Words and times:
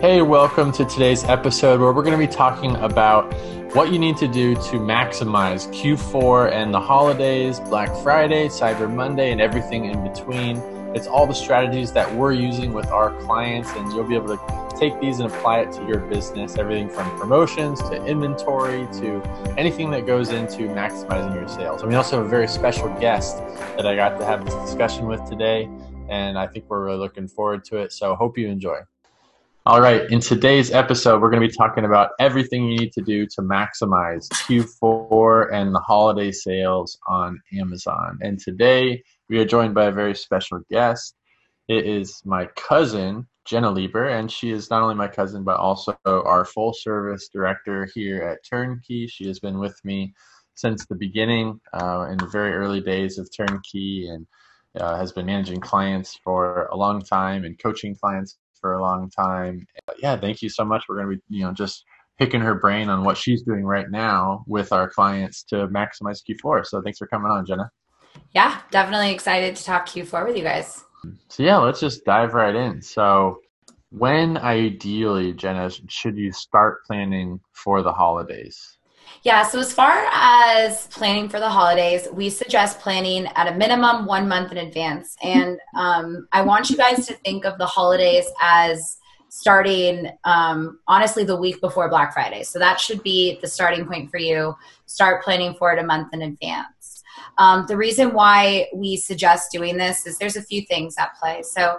Hey, 0.00 0.22
welcome 0.22 0.70
to 0.74 0.84
today's 0.84 1.24
episode 1.24 1.80
where 1.80 1.92
we're 1.92 2.04
going 2.04 2.16
to 2.16 2.24
be 2.24 2.32
talking 2.32 2.76
about 2.76 3.34
what 3.74 3.90
you 3.90 3.98
need 3.98 4.16
to 4.18 4.28
do 4.28 4.54
to 4.54 4.78
maximize 4.78 5.66
Q4 5.74 6.52
and 6.52 6.72
the 6.72 6.78
holidays, 6.78 7.58
Black 7.58 7.88
Friday, 8.04 8.46
Cyber 8.46 8.88
Monday, 8.88 9.32
and 9.32 9.40
everything 9.40 9.86
in 9.86 10.00
between. 10.04 10.58
It's 10.94 11.08
all 11.08 11.26
the 11.26 11.34
strategies 11.34 11.90
that 11.94 12.14
we're 12.14 12.30
using 12.30 12.72
with 12.72 12.86
our 12.92 13.10
clients, 13.22 13.72
and 13.72 13.90
you'll 13.90 14.06
be 14.06 14.14
able 14.14 14.36
to 14.36 14.76
take 14.78 15.00
these 15.00 15.18
and 15.18 15.32
apply 15.32 15.62
it 15.62 15.72
to 15.72 15.84
your 15.84 15.98
business. 15.98 16.56
Everything 16.56 16.88
from 16.88 17.18
promotions 17.18 17.80
to 17.80 18.00
inventory 18.06 18.86
to 19.00 19.20
anything 19.58 19.90
that 19.90 20.06
goes 20.06 20.30
into 20.30 20.68
maximizing 20.68 21.34
your 21.34 21.48
sales. 21.48 21.82
And 21.82 21.90
we 21.90 21.96
also 21.96 22.18
have 22.18 22.26
a 22.26 22.28
very 22.28 22.46
special 22.46 22.88
guest 23.00 23.38
that 23.76 23.84
I 23.84 23.96
got 23.96 24.16
to 24.20 24.24
have 24.24 24.44
this 24.44 24.54
discussion 24.54 25.08
with 25.08 25.28
today, 25.28 25.68
and 26.08 26.38
I 26.38 26.46
think 26.46 26.66
we're 26.68 26.84
really 26.84 26.98
looking 26.98 27.26
forward 27.26 27.64
to 27.64 27.78
it. 27.78 27.92
So, 27.92 28.14
hope 28.14 28.38
you 28.38 28.46
enjoy. 28.46 28.78
All 29.68 29.82
right, 29.82 30.10
in 30.10 30.20
today's 30.20 30.70
episode, 30.70 31.20
we're 31.20 31.28
going 31.28 31.42
to 31.42 31.46
be 31.46 31.54
talking 31.54 31.84
about 31.84 32.12
everything 32.18 32.64
you 32.64 32.78
need 32.78 32.92
to 32.92 33.02
do 33.02 33.26
to 33.26 33.42
maximize 33.42 34.26
Q4 34.30 35.52
and 35.52 35.74
the 35.74 35.80
holiday 35.80 36.32
sales 36.32 36.98
on 37.06 37.38
Amazon. 37.52 38.18
And 38.22 38.40
today, 38.40 39.02
we 39.28 39.38
are 39.40 39.44
joined 39.44 39.74
by 39.74 39.84
a 39.84 39.92
very 39.92 40.14
special 40.14 40.62
guest. 40.70 41.16
It 41.68 41.86
is 41.86 42.22
my 42.24 42.46
cousin, 42.56 43.26
Jenna 43.44 43.70
Lieber, 43.70 44.08
and 44.08 44.32
she 44.32 44.52
is 44.52 44.70
not 44.70 44.80
only 44.80 44.94
my 44.94 45.06
cousin, 45.06 45.44
but 45.44 45.58
also 45.58 45.94
our 46.06 46.46
full 46.46 46.72
service 46.72 47.28
director 47.30 47.86
here 47.94 48.22
at 48.22 48.38
Turnkey. 48.48 49.06
She 49.06 49.26
has 49.26 49.38
been 49.38 49.58
with 49.58 49.78
me 49.84 50.14
since 50.54 50.86
the 50.86 50.96
beginning, 50.96 51.60
uh, 51.74 52.06
in 52.10 52.16
the 52.16 52.28
very 52.28 52.54
early 52.54 52.80
days 52.80 53.18
of 53.18 53.28
Turnkey, 53.36 54.08
and 54.08 54.26
uh, 54.80 54.96
has 54.96 55.12
been 55.12 55.26
managing 55.26 55.60
clients 55.60 56.18
for 56.24 56.68
a 56.72 56.76
long 56.76 57.02
time 57.02 57.44
and 57.44 57.58
coaching 57.58 57.94
clients 57.94 58.38
for 58.60 58.74
a 58.74 58.82
long 58.82 59.10
time. 59.10 59.66
Yeah, 59.98 60.16
thank 60.16 60.42
you 60.42 60.48
so 60.48 60.64
much. 60.64 60.84
We're 60.88 60.96
going 60.96 61.10
to 61.10 61.16
be, 61.16 61.36
you 61.38 61.44
know, 61.44 61.52
just 61.52 61.84
picking 62.18 62.40
her 62.40 62.54
brain 62.54 62.88
on 62.88 63.04
what 63.04 63.16
she's 63.16 63.42
doing 63.42 63.64
right 63.64 63.90
now 63.90 64.44
with 64.46 64.72
our 64.72 64.88
clients 64.88 65.42
to 65.44 65.68
maximize 65.68 66.20
Q4. 66.28 66.66
So 66.66 66.82
thanks 66.82 66.98
for 66.98 67.06
coming 67.06 67.30
on, 67.30 67.46
Jenna. 67.46 67.70
Yeah, 68.34 68.60
definitely 68.70 69.12
excited 69.12 69.56
to 69.56 69.64
talk 69.64 69.86
Q4 69.86 70.26
with 70.26 70.36
you 70.36 70.42
guys. 70.42 70.84
So 71.28 71.42
yeah, 71.42 71.58
let's 71.58 71.80
just 71.80 72.04
dive 72.04 72.34
right 72.34 72.54
in. 72.54 72.82
So 72.82 73.40
when 73.90 74.36
ideally, 74.36 75.32
Jenna, 75.32 75.70
should 75.88 76.16
you 76.16 76.32
start 76.32 76.84
planning 76.84 77.40
for 77.52 77.82
the 77.82 77.92
holidays? 77.92 78.77
Yeah, 79.22 79.42
so 79.42 79.58
as 79.58 79.72
far 79.72 80.06
as 80.12 80.86
planning 80.88 81.28
for 81.28 81.40
the 81.40 81.48
holidays, 81.48 82.08
we 82.12 82.30
suggest 82.30 82.80
planning 82.80 83.26
at 83.34 83.52
a 83.52 83.56
minimum 83.56 84.06
one 84.06 84.28
month 84.28 84.52
in 84.52 84.58
advance. 84.58 85.16
And 85.22 85.58
um, 85.76 86.28
I 86.32 86.42
want 86.42 86.70
you 86.70 86.76
guys 86.76 87.06
to 87.06 87.14
think 87.14 87.44
of 87.44 87.58
the 87.58 87.66
holidays 87.66 88.26
as 88.40 88.98
starting 89.28 90.10
um, 90.24 90.78
honestly 90.88 91.24
the 91.24 91.36
week 91.36 91.60
before 91.60 91.88
Black 91.88 92.14
Friday. 92.14 92.42
So 92.42 92.58
that 92.58 92.80
should 92.80 93.02
be 93.02 93.38
the 93.40 93.46
starting 93.46 93.86
point 93.86 94.10
for 94.10 94.18
you. 94.18 94.54
Start 94.86 95.22
planning 95.22 95.54
for 95.54 95.72
it 95.72 95.78
a 95.78 95.86
month 95.86 96.14
in 96.14 96.22
advance. 96.22 97.02
Um, 97.36 97.66
the 97.68 97.76
reason 97.76 98.14
why 98.14 98.68
we 98.74 98.96
suggest 98.96 99.52
doing 99.52 99.76
this 99.76 100.06
is 100.06 100.18
there's 100.18 100.36
a 100.36 100.42
few 100.42 100.62
things 100.62 100.94
at 100.98 101.14
play. 101.20 101.42
So, 101.42 101.78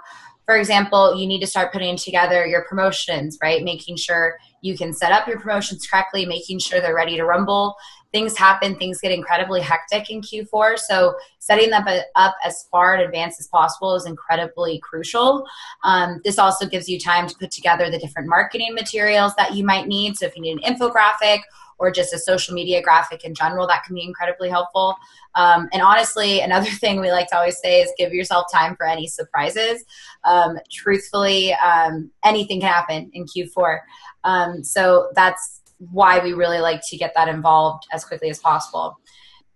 for 0.49 0.57
example, 0.57 1.15
you 1.15 1.27
need 1.27 1.41
to 1.41 1.45
start 1.45 1.71
putting 1.71 1.95
together 1.95 2.43
your 2.43 2.65
promotions, 2.67 3.37
right? 3.39 3.63
Making 3.63 3.97
sure 3.97 4.35
you 4.61 4.75
can 4.75 4.93
set 4.93 5.11
up 5.11 5.27
your 5.27 5.39
promotions 5.39 5.85
correctly, 5.85 6.25
making 6.25 6.57
sure 6.57 6.81
they're 6.81 6.95
ready 6.95 7.15
to 7.17 7.23
rumble. 7.23 7.75
Things 8.11 8.37
happen, 8.37 8.75
things 8.75 8.99
get 8.99 9.11
incredibly 9.11 9.61
hectic 9.61 10.09
in 10.09 10.21
Q4. 10.21 10.79
So, 10.79 11.15
setting 11.39 11.69
them 11.69 11.85
up 12.15 12.35
as 12.43 12.67
far 12.71 12.95
in 12.95 13.01
advance 13.01 13.39
as 13.39 13.47
possible 13.47 13.95
is 13.95 14.05
incredibly 14.05 14.79
crucial. 14.79 15.45
Um, 15.83 16.19
this 16.23 16.39
also 16.39 16.65
gives 16.65 16.89
you 16.89 16.99
time 16.99 17.27
to 17.27 17.35
put 17.37 17.51
together 17.51 17.89
the 17.89 17.99
different 17.99 18.27
marketing 18.27 18.73
materials 18.73 19.33
that 19.35 19.53
you 19.53 19.63
might 19.63 19.87
need. 19.87 20.17
So, 20.17 20.25
if 20.25 20.35
you 20.35 20.41
need 20.41 20.59
an 20.63 20.75
infographic 20.75 21.41
or 21.79 21.89
just 21.91 22.13
a 22.13 22.19
social 22.19 22.53
media 22.53 22.81
graphic 22.81 23.23
in 23.23 23.33
general, 23.33 23.65
that 23.67 23.83
can 23.83 23.95
be 23.95 24.03
incredibly 24.03 24.49
helpful. 24.49 24.95
Um, 25.35 25.69
and 25.71 25.81
honestly, 25.81 26.41
another 26.41 26.69
thing 26.69 26.99
we 26.99 27.11
like 27.11 27.29
to 27.29 27.37
always 27.37 27.57
say 27.57 27.81
is 27.81 27.91
give 27.97 28.13
yourself 28.13 28.45
time 28.51 28.75
for 28.75 28.85
any 28.85 29.07
surprises. 29.07 29.83
Um, 30.23 30.59
truthfully, 30.71 31.53
um, 31.53 32.11
anything 32.23 32.61
can 32.61 32.71
happen 32.71 33.09
in 33.13 33.25
Q4. 33.25 33.79
Um, 34.23 34.63
so 34.63 35.09
that's 35.15 35.58
why 35.79 36.19
we 36.19 36.33
really 36.33 36.59
like 36.59 36.81
to 36.89 36.97
get 36.97 37.13
that 37.15 37.27
involved 37.27 37.85
as 37.91 38.05
quickly 38.05 38.29
as 38.29 38.39
possible. 38.39 38.99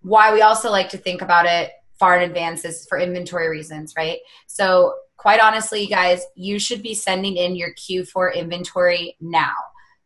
Why 0.02 0.34
we 0.34 0.42
also 0.42 0.72
like 0.72 0.90
to 0.90 0.98
think 0.98 1.22
about 1.22 1.46
it 1.46 1.72
far 2.00 2.18
in 2.18 2.30
advance 2.30 2.66
is 2.66 2.86
for 2.88 2.98
inventory 2.98 3.50
reasons, 3.50 3.94
right? 3.96 4.20
So, 4.48 4.94
quite 5.18 5.40
honestly, 5.40 5.86
guys, 5.86 6.26
you 6.36 6.60
should 6.60 6.82
be 6.82 6.94
sending 6.94 7.38
in 7.38 7.56
your 7.56 7.74
Q4 7.76 8.36
inventory 8.36 9.16
now. 9.22 9.54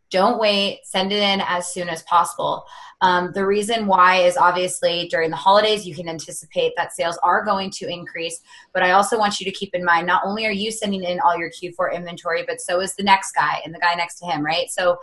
Don't 0.09 0.39
wait, 0.39 0.81
send 0.83 1.11
it 1.11 1.21
in 1.21 1.41
as 1.41 1.73
soon 1.73 1.89
as 1.89 2.03
possible. 2.03 2.65
Um, 3.01 3.31
the 3.33 3.45
reason 3.45 3.87
why 3.87 4.17
is 4.17 4.37
obviously 4.37 5.07
during 5.09 5.29
the 5.29 5.35
holidays, 5.35 5.85
you 5.85 5.93
can 5.93 6.07
anticipate 6.07 6.73
that 6.77 6.93
sales 6.93 7.17
are 7.23 7.43
going 7.43 7.71
to 7.71 7.89
increase. 7.89 8.41
But 8.73 8.83
I 8.83 8.91
also 8.91 9.17
want 9.17 9.39
you 9.39 9.45
to 9.45 9.51
keep 9.51 9.75
in 9.75 9.83
mind 9.83 10.07
not 10.07 10.21
only 10.25 10.45
are 10.45 10.51
you 10.51 10.71
sending 10.71 11.03
in 11.03 11.19
all 11.19 11.37
your 11.37 11.49
Q4 11.49 11.93
inventory, 11.93 12.43
but 12.47 12.61
so 12.61 12.79
is 12.79 12.95
the 12.95 13.03
next 13.03 13.33
guy 13.33 13.61
and 13.65 13.73
the 13.73 13.79
guy 13.79 13.95
next 13.95 14.19
to 14.19 14.25
him, 14.25 14.45
right? 14.45 14.69
So 14.69 14.97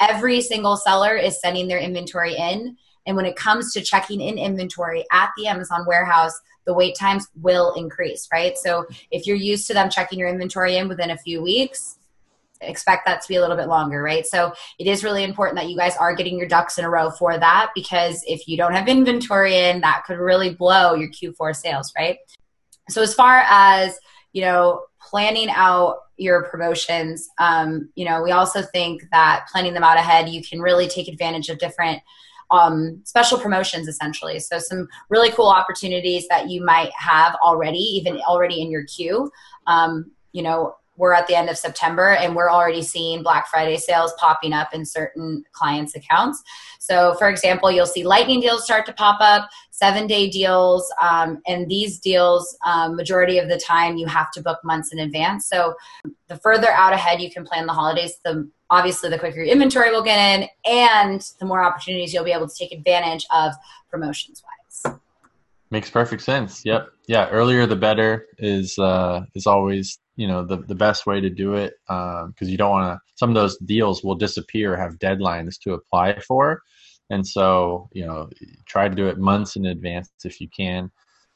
every 0.00 0.40
single 0.40 0.76
seller 0.76 1.16
is 1.16 1.40
sending 1.40 1.68
their 1.68 1.78
inventory 1.78 2.36
in. 2.36 2.76
And 3.06 3.16
when 3.16 3.26
it 3.26 3.36
comes 3.36 3.72
to 3.72 3.82
checking 3.82 4.20
in 4.20 4.38
inventory 4.38 5.04
at 5.12 5.30
the 5.36 5.46
Amazon 5.46 5.84
warehouse, 5.86 6.38
the 6.64 6.74
wait 6.74 6.96
times 6.96 7.28
will 7.36 7.72
increase, 7.74 8.28
right? 8.32 8.58
So 8.58 8.86
if 9.10 9.26
you're 9.26 9.36
used 9.36 9.66
to 9.68 9.74
them 9.74 9.88
checking 9.88 10.18
your 10.18 10.28
inventory 10.28 10.76
in 10.76 10.88
within 10.88 11.10
a 11.10 11.18
few 11.18 11.40
weeks, 11.40 11.98
expect 12.60 13.06
that 13.06 13.20
to 13.22 13.28
be 13.28 13.36
a 13.36 13.40
little 13.40 13.56
bit 13.56 13.68
longer, 13.68 14.02
right? 14.02 14.26
So 14.26 14.52
it 14.78 14.86
is 14.86 15.04
really 15.04 15.22
important 15.22 15.56
that 15.58 15.68
you 15.68 15.76
guys 15.76 15.96
are 15.96 16.14
getting 16.14 16.38
your 16.38 16.48
ducks 16.48 16.78
in 16.78 16.84
a 16.84 16.90
row 16.90 17.10
for 17.10 17.38
that 17.38 17.70
because 17.74 18.24
if 18.26 18.48
you 18.48 18.56
don't 18.56 18.72
have 18.72 18.88
inventory 18.88 19.56
in, 19.56 19.80
that 19.82 20.04
could 20.06 20.18
really 20.18 20.54
blow 20.54 20.94
your 20.94 21.10
Q4 21.10 21.54
sales, 21.54 21.92
right? 21.96 22.18
So 22.88 23.02
as 23.02 23.14
far 23.14 23.44
as, 23.48 23.98
you 24.36 24.42
know, 24.42 24.82
planning 25.00 25.48
out 25.48 25.96
your 26.18 26.42
promotions, 26.50 27.30
um, 27.38 27.88
you 27.94 28.04
know, 28.04 28.22
we 28.22 28.32
also 28.32 28.60
think 28.60 29.02
that 29.10 29.46
planning 29.50 29.72
them 29.72 29.82
out 29.82 29.96
ahead, 29.96 30.28
you 30.28 30.42
can 30.42 30.60
really 30.60 30.86
take 30.86 31.08
advantage 31.08 31.48
of 31.48 31.58
different 31.58 32.02
um, 32.50 33.00
special 33.04 33.38
promotions 33.38 33.88
essentially. 33.88 34.38
So 34.38 34.58
some 34.58 34.88
really 35.08 35.30
cool 35.30 35.48
opportunities 35.48 36.28
that 36.28 36.50
you 36.50 36.62
might 36.62 36.90
have 36.98 37.34
already, 37.36 37.78
even 37.78 38.18
already 38.28 38.60
in 38.60 38.70
your 38.70 38.84
queue. 38.84 39.30
Um, 39.66 40.10
you 40.32 40.42
know, 40.42 40.76
we're 40.96 41.12
at 41.12 41.26
the 41.26 41.34
end 41.34 41.48
of 41.48 41.58
September 41.58 42.10
and 42.10 42.34
we're 42.34 42.50
already 42.50 42.82
seeing 42.82 43.22
Black 43.22 43.48
Friday 43.48 43.76
sales 43.76 44.12
popping 44.18 44.52
up 44.52 44.72
in 44.72 44.84
certain 44.84 45.44
clients' 45.52 45.94
accounts. 45.94 46.42
So, 46.78 47.14
for 47.14 47.28
example, 47.28 47.70
you'll 47.70 47.86
see 47.86 48.04
lightning 48.04 48.40
deals 48.40 48.64
start 48.64 48.86
to 48.86 48.92
pop 48.92 49.18
up, 49.20 49.48
seven 49.70 50.06
day 50.06 50.28
deals, 50.30 50.92
um, 51.00 51.40
and 51.46 51.68
these 51.68 51.98
deals, 51.98 52.56
um, 52.64 52.96
majority 52.96 53.38
of 53.38 53.48
the 53.48 53.58
time, 53.58 53.96
you 53.96 54.06
have 54.06 54.30
to 54.32 54.42
book 54.42 54.58
months 54.64 54.92
in 54.92 55.00
advance. 55.00 55.46
So, 55.48 55.74
the 56.28 56.36
further 56.36 56.70
out 56.70 56.92
ahead 56.92 57.20
you 57.20 57.30
can 57.30 57.44
plan 57.44 57.66
the 57.66 57.72
holidays, 57.72 58.18
the 58.24 58.48
obviously 58.70 59.10
the 59.10 59.18
quicker 59.18 59.42
your 59.42 59.52
inventory 59.52 59.90
will 59.90 60.02
get 60.02 60.18
in, 60.18 60.48
and 60.64 61.20
the 61.38 61.46
more 61.46 61.62
opportunities 61.62 62.12
you'll 62.12 62.24
be 62.24 62.32
able 62.32 62.48
to 62.48 62.54
take 62.54 62.72
advantage 62.72 63.26
of 63.32 63.52
promotions 63.90 64.42
wise. 64.42 64.96
Makes 65.70 65.90
perfect 65.90 66.22
sense. 66.22 66.64
Yep. 66.64 66.90
Yeah. 67.08 67.28
Earlier 67.28 67.66
the 67.66 67.76
better 67.76 68.26
is 68.38 68.78
uh, 68.78 69.22
is 69.34 69.46
always 69.46 69.98
you 70.16 70.26
know 70.26 70.44
the, 70.44 70.56
the 70.56 70.74
best 70.74 71.06
way 71.06 71.20
to 71.20 71.30
do 71.30 71.54
it 71.54 71.74
because 71.86 72.24
um, 72.24 72.48
you 72.48 72.56
don't 72.56 72.70
want 72.70 72.98
to 72.98 73.00
some 73.14 73.30
of 73.30 73.34
those 73.34 73.56
deals 73.58 74.02
will 74.02 74.14
disappear 74.14 74.76
have 74.76 74.98
deadlines 74.98 75.58
to 75.60 75.74
apply 75.74 76.18
for. 76.20 76.62
And 77.10 77.26
so 77.26 77.88
you 77.92 78.04
know 78.04 78.28
try 78.66 78.88
to 78.88 78.94
do 78.94 79.08
it 79.08 79.18
months 79.18 79.56
in 79.56 79.66
advance 79.66 80.10
if 80.24 80.40
you 80.40 80.48
can 80.48 80.90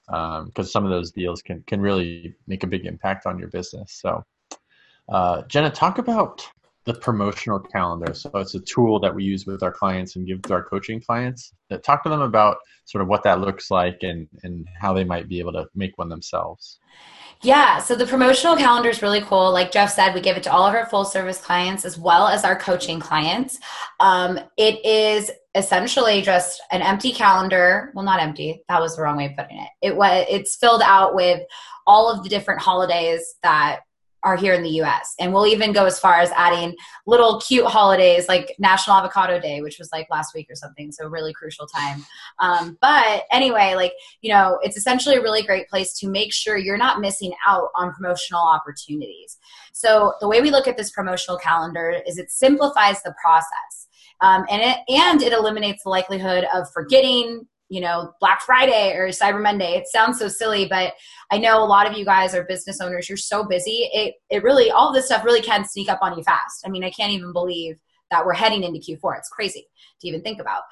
because 0.06 0.43
um, 0.56 0.65
some 0.65 0.85
of 0.85 0.91
those 0.91 1.12
deals 1.12 1.43
can 1.43 1.62
can 1.67 1.81
really 1.81 2.35
make 2.47 2.65
a 2.65 2.67
big 2.67 2.87
impact 2.87 3.27
on 3.27 3.38
your 3.38 3.49
business. 3.49 3.99
So 4.00 4.25
uh, 5.09 5.43
jenna 5.49 5.71
talk 5.71 5.99
about 5.99 6.49
the 6.87 6.94
promotional 6.94 7.59
calendar 7.59 8.15
so 8.15 8.31
it's 8.35 8.55
a 8.55 8.61
tool 8.61 8.99
that 8.99 9.15
we 9.15 9.23
use 9.23 9.47
with 9.47 9.62
our 9.62 9.73
clients 9.73 10.17
and 10.17 10.27
give 10.27 10.41
to 10.43 10.55
our 10.55 10.65
coaching 10.65 11.00
clients 11.00 11.53
that 11.69 11.82
talk 11.82 12.03
to 12.03 12.09
them 12.09 12.23
about 12.23 12.56
sort 12.87 13.03
of 13.03 13.09
what 13.09 13.23
that 13.23 13.41
looks 13.41 13.71
like 13.71 13.99
and 14.03 14.27
and 14.43 14.67
how 14.79 14.93
they 14.93 15.05
might 15.05 15.29
be 15.29 15.38
able 15.38 15.53
to 15.53 15.67
make 15.75 15.97
one 15.99 16.09
themselves 16.09 16.79
yeah, 17.43 17.79
so 17.79 17.94
the 17.94 18.06
promotional 18.06 18.55
calendar 18.55 18.91
is 18.91 19.00
really 19.00 19.23
cool. 19.23 19.50
Like 19.50 19.73
Jeff 19.73 19.91
said, 19.91 20.15
we 20.15 20.21
give 20.21 20.37
it 20.37 20.43
to 20.43 20.53
all 20.53 20.67
of 20.67 20.75
our 20.75 20.85
full 20.87 21.06
service 21.06 21.41
clients 21.41 21.87
as 21.87 21.97
well 21.97 22.29
as 22.29 22.44
our 22.44 22.55
coaching 22.55 23.00
clients. 23.00 23.59
Um, 23.99 24.38
it 24.59 24.85
is 24.85 25.31
essentially 25.55 26.21
just 26.21 26.61
an 26.71 26.83
empty 26.83 27.12
calendar. 27.12 27.93
Well, 27.94 28.05
not 28.05 28.21
empty. 28.21 28.62
That 28.69 28.81
was 28.81 28.94
the 28.97 29.03
wrong 29.03 29.17
way 29.17 29.26
of 29.26 29.37
putting 29.38 29.56
it. 29.56 29.69
It 29.81 29.97
was 29.97 30.26
it's 30.29 30.56
filled 30.56 30.83
out 30.85 31.15
with 31.15 31.41
all 31.87 32.11
of 32.12 32.23
the 32.23 32.29
different 32.29 32.61
holidays 32.61 33.37
that 33.43 33.81
are 34.22 34.37
here 34.37 34.55
in 34.55 34.62
the 34.62 34.81
US. 34.82 35.14
And 35.19 35.32
we'll 35.32 35.46
even 35.46 35.72
go 35.72 35.87
as 35.87 35.99
far 35.99 36.20
as 36.20 36.31
adding 36.32 36.76
little 37.06 37.40
cute 37.40 37.67
holidays 37.67 38.28
like 38.28 38.55
National 38.58 38.96
Avocado 38.96 39.40
Day, 39.40 39.61
which 39.61 39.78
was 39.78 39.90
like 39.93 40.08
last 40.11 40.34
week 40.34 40.49
or 40.50 40.55
something. 40.55 40.93
So, 40.93 41.08
really 41.08 41.32
crucial 41.32 41.67
time. 41.67 42.05
Um, 42.38 42.78
but 42.81 43.25
anyway, 43.32 43.75
like, 43.75 43.93
you 44.20 44.32
know, 44.32 44.58
it's 44.62 44.76
essentially 44.76 45.17
a 45.17 45.22
really 45.22 45.43
great 45.43 45.69
place 45.69 45.99
to 46.00 46.08
make 46.08 46.32
sure 46.32 46.56
you're 46.56 46.76
not 46.76 47.00
missing 47.00 47.32
out 47.46 47.69
on 47.76 47.93
promotional 47.93 48.43
opportunities. 48.43 49.38
So, 49.72 50.14
the 50.20 50.28
way 50.28 50.40
we 50.40 50.50
look 50.50 50.69
at 50.69 50.76
this 50.76 50.90
promotional 50.90 51.38
calendar 51.38 52.02
is 52.06 52.19
it 52.19 52.31
simplifies 52.31 53.02
the 53.02 53.14
process. 53.23 53.88
Um, 54.23 54.44
and 54.50 54.61
it 54.61 54.78
and 54.88 55.23
it 55.23 55.32
eliminates 55.32 55.84
the 55.84 55.88
likelihood 55.88 56.46
of 56.55 56.70
forgetting 56.73 57.46
you 57.70 57.81
know, 57.81 58.12
Black 58.20 58.43
Friday 58.43 58.93
or 58.96 59.08
Cyber 59.08 59.40
Monday. 59.40 59.76
It 59.76 59.87
sounds 59.87 60.19
so 60.19 60.28
silly, 60.28 60.67
but 60.67 60.93
I 61.31 61.38
know 61.38 61.62
a 61.62 61.64
lot 61.64 61.88
of 61.88 61.96
you 61.96 62.05
guys 62.05 62.34
are 62.34 62.43
business 62.44 62.81
owners. 62.81 63.08
You're 63.08 63.17
so 63.17 63.44
busy. 63.44 63.88
It, 63.93 64.17
it 64.28 64.43
really, 64.43 64.72
all 64.72 64.93
this 64.93 65.06
stuff 65.06 65.25
really 65.25 65.40
can 65.40 65.64
sneak 65.64 65.88
up 65.88 66.00
on 66.02 66.19
you 66.19 66.25
fast. 66.25 66.67
I 66.67 66.69
mean, 66.69 66.82
I 66.82 66.90
can't 66.90 67.12
even 67.12 67.32
believe 67.32 67.76
that 68.11 68.26
we're 68.26 68.34
heading 68.34 68.64
into 68.64 68.81
Q4. 68.81 69.19
It's 69.19 69.28
crazy 69.28 69.69
to 70.00 70.08
even 70.08 70.20
think 70.20 70.40
about. 70.40 70.62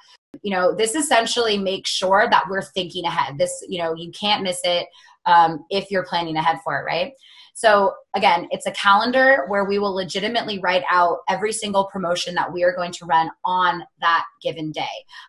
You 0.43 0.51
know, 0.51 0.75
this 0.75 0.97
essentially 0.97 1.57
makes 1.57 1.89
sure 1.89 2.27
that 2.31 2.45
we're 2.51 2.63
thinking 2.63 3.05
ahead. 3.05 3.39
This, 3.39 3.65
you 3.69 3.81
know, 3.81 3.95
you 3.95 4.11
can't 4.11 4.43
miss 4.43 4.61
it 4.65 4.89
um, 5.25 5.65
if 5.71 5.93
you're 5.93 6.05
planning 6.05 6.37
ahead 6.37 6.59
for 6.65 6.81
it, 6.81 6.85
right? 6.85 7.13
So 7.59 7.93
again, 8.15 8.47
it's 8.53 8.67
a 8.67 8.71
calendar 8.71 9.45
where 9.49 9.65
we 9.65 9.81
will 9.81 9.93
legitimately 9.93 10.61
write 10.61 10.85
out 10.89 11.23
every 11.29 11.53
single 11.53 11.87
promotion 11.87 12.37
that 12.37 12.53
we 12.53 12.63
are 12.63 12.73
going 12.73 12.93
to 12.93 13.05
run 13.05 13.33
on 13.45 13.83
that 14.01 14.25
given 14.41 14.71
day. 14.71 14.87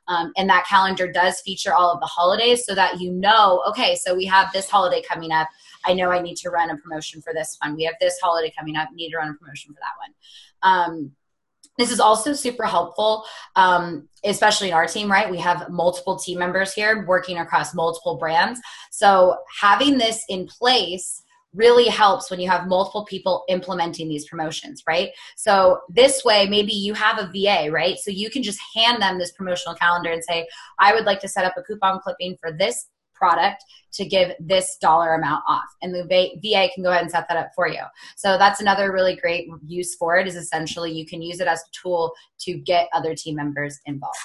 Um, 0.08 0.32
and 0.38 0.48
that 0.48 0.68
calendar 0.68 1.12
does 1.12 1.42
feature 1.42 1.74
all 1.74 1.92
of 1.92 2.00
the 2.02 2.06
holidays 2.06 2.68
so 2.68 2.76
that 2.76 3.02
you 3.02 3.12
know, 3.12 3.64
okay, 3.70 3.96
so 3.96 4.14
we 4.14 4.26
have 4.26 4.54
this 4.54 4.70
holiday 4.70 5.02
coming 5.02 5.32
up. 5.32 5.50
I 5.86 5.96
know 5.96 6.12
I 6.12 6.22
need 6.22 6.38
to 6.38 6.52
run 6.52 6.70
a 6.70 6.78
promotion 6.78 7.20
for 7.20 7.34
this 7.34 7.58
one. 7.64 7.76
We 7.76 7.86
have 7.86 7.96
this 8.00 8.20
holiday 8.22 8.54
coming 8.56 8.76
up, 8.76 8.90
need 8.94 9.10
to 9.10 9.18
run 9.18 9.30
a 9.30 9.34
promotion 9.34 9.74
for 9.74 9.80
that 9.80 9.98
one. 9.98 10.14
Um, 10.62 11.12
this 11.80 11.92
is 11.92 12.00
also 12.00 12.34
super 12.34 12.66
helpful, 12.66 13.26
um, 13.56 14.08
especially 14.24 14.68
in 14.68 14.76
our 14.76 14.86
team, 14.86 15.12
right? 15.12 15.32
We 15.32 15.40
have 15.40 15.68
multiple 15.72 16.20
team 16.20 16.38
members 16.38 16.74
here 16.74 17.08
working 17.08 17.40
across 17.40 17.74
multiple 17.74 18.18
brands. 18.18 18.60
So 18.92 19.38
having 19.60 19.98
this 19.98 20.24
in 20.30 20.46
place 20.46 21.24
really 21.54 21.88
helps 21.88 22.30
when 22.30 22.40
you 22.40 22.50
have 22.50 22.68
multiple 22.68 23.06
people 23.06 23.44
implementing 23.50 24.08
these 24.08 24.28
promotions, 24.28 24.84
right? 24.88 25.10
So 25.36 25.82
this 25.90 26.24
way, 26.24 26.48
maybe 26.48 26.74
you 26.74 26.94
have 26.94 27.18
a 27.18 27.32
VA, 27.34 27.72
right? 27.72 27.98
So 27.98 28.12
you 28.12 28.30
can 28.30 28.44
just 28.44 28.60
hand 28.76 29.02
them 29.02 29.18
this 29.18 29.32
promotional 29.32 29.76
calendar 29.76 30.12
and 30.12 30.24
say, 30.24 30.48
I 30.78 30.94
would 30.94 31.06
like 31.06 31.20
to 31.22 31.28
set 31.28 31.46
up 31.46 31.54
a 31.58 31.64
coupon 31.64 32.00
clipping 32.02 32.38
for 32.40 32.52
this 32.52 32.88
product 33.20 33.64
to 33.92 34.06
give 34.06 34.32
this 34.40 34.78
dollar 34.78 35.16
amount 35.16 35.44
off 35.48 35.66
and 35.82 35.94
the 35.94 36.04
va 36.04 36.70
can 36.74 36.84
go 36.84 36.90
ahead 36.90 37.02
and 37.02 37.12
set 37.12 37.28
that 37.28 37.38
up 37.38 37.50
for 37.54 37.68
you 37.68 37.82
so 38.16 38.38
that's 38.38 38.62
another 38.62 38.94
really 38.94 39.16
great 39.16 39.50
use 39.66 39.96
for 39.96 40.18
it 40.18 40.28
is 40.28 40.36
essentially 40.36 40.92
you 40.92 41.06
can 41.06 41.22
use 41.22 41.40
it 41.42 41.48
as 41.48 41.60
a 41.60 41.72
tool 41.72 42.14
to 42.40 42.54
get 42.60 42.88
other 42.94 43.14
team 43.14 43.36
members 43.36 43.80
involved 43.86 44.16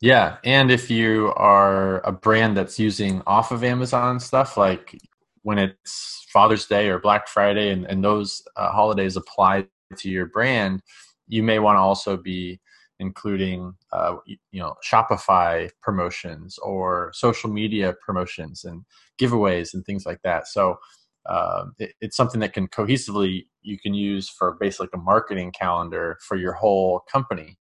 yeah 0.00 0.36
and 0.44 0.70
if 0.70 0.90
you 0.90 1.32
are 1.36 2.00
a 2.06 2.12
brand 2.12 2.56
that's 2.56 2.78
using 2.78 3.20
off 3.26 3.50
of 3.50 3.64
amazon 3.64 4.20
stuff 4.20 4.56
like 4.56 4.96
when 5.44 5.58
it's 5.58 6.26
Father's 6.32 6.66
Day 6.66 6.88
or 6.88 6.98
Black 6.98 7.28
Friday 7.28 7.70
and, 7.70 7.84
and 7.84 8.02
those 8.02 8.42
uh, 8.56 8.72
holidays 8.72 9.16
apply 9.16 9.66
to 9.96 10.10
your 10.10 10.26
brand, 10.26 10.82
you 11.28 11.42
may 11.42 11.58
want 11.58 11.76
to 11.76 11.80
also 11.80 12.16
be 12.16 12.60
including 12.98 13.74
uh, 13.92 14.16
you 14.26 14.60
know 14.60 14.74
Shopify 14.84 15.70
promotions 15.82 16.58
or 16.58 17.10
social 17.12 17.50
media 17.50 17.94
promotions 18.04 18.64
and 18.64 18.84
giveaways 19.20 19.74
and 19.74 19.84
things 19.84 20.06
like 20.06 20.20
that. 20.22 20.48
So 20.48 20.78
uh, 21.26 21.66
it, 21.78 21.92
it's 22.00 22.16
something 22.16 22.40
that 22.40 22.54
can 22.54 22.66
cohesively 22.68 23.46
you 23.62 23.78
can 23.78 23.92
use 23.92 24.28
for 24.28 24.56
basically 24.58 24.88
a 24.94 24.98
marketing 24.98 25.52
calendar 25.52 26.18
for 26.26 26.36
your 26.36 26.54
whole 26.54 27.00
company. 27.12 27.58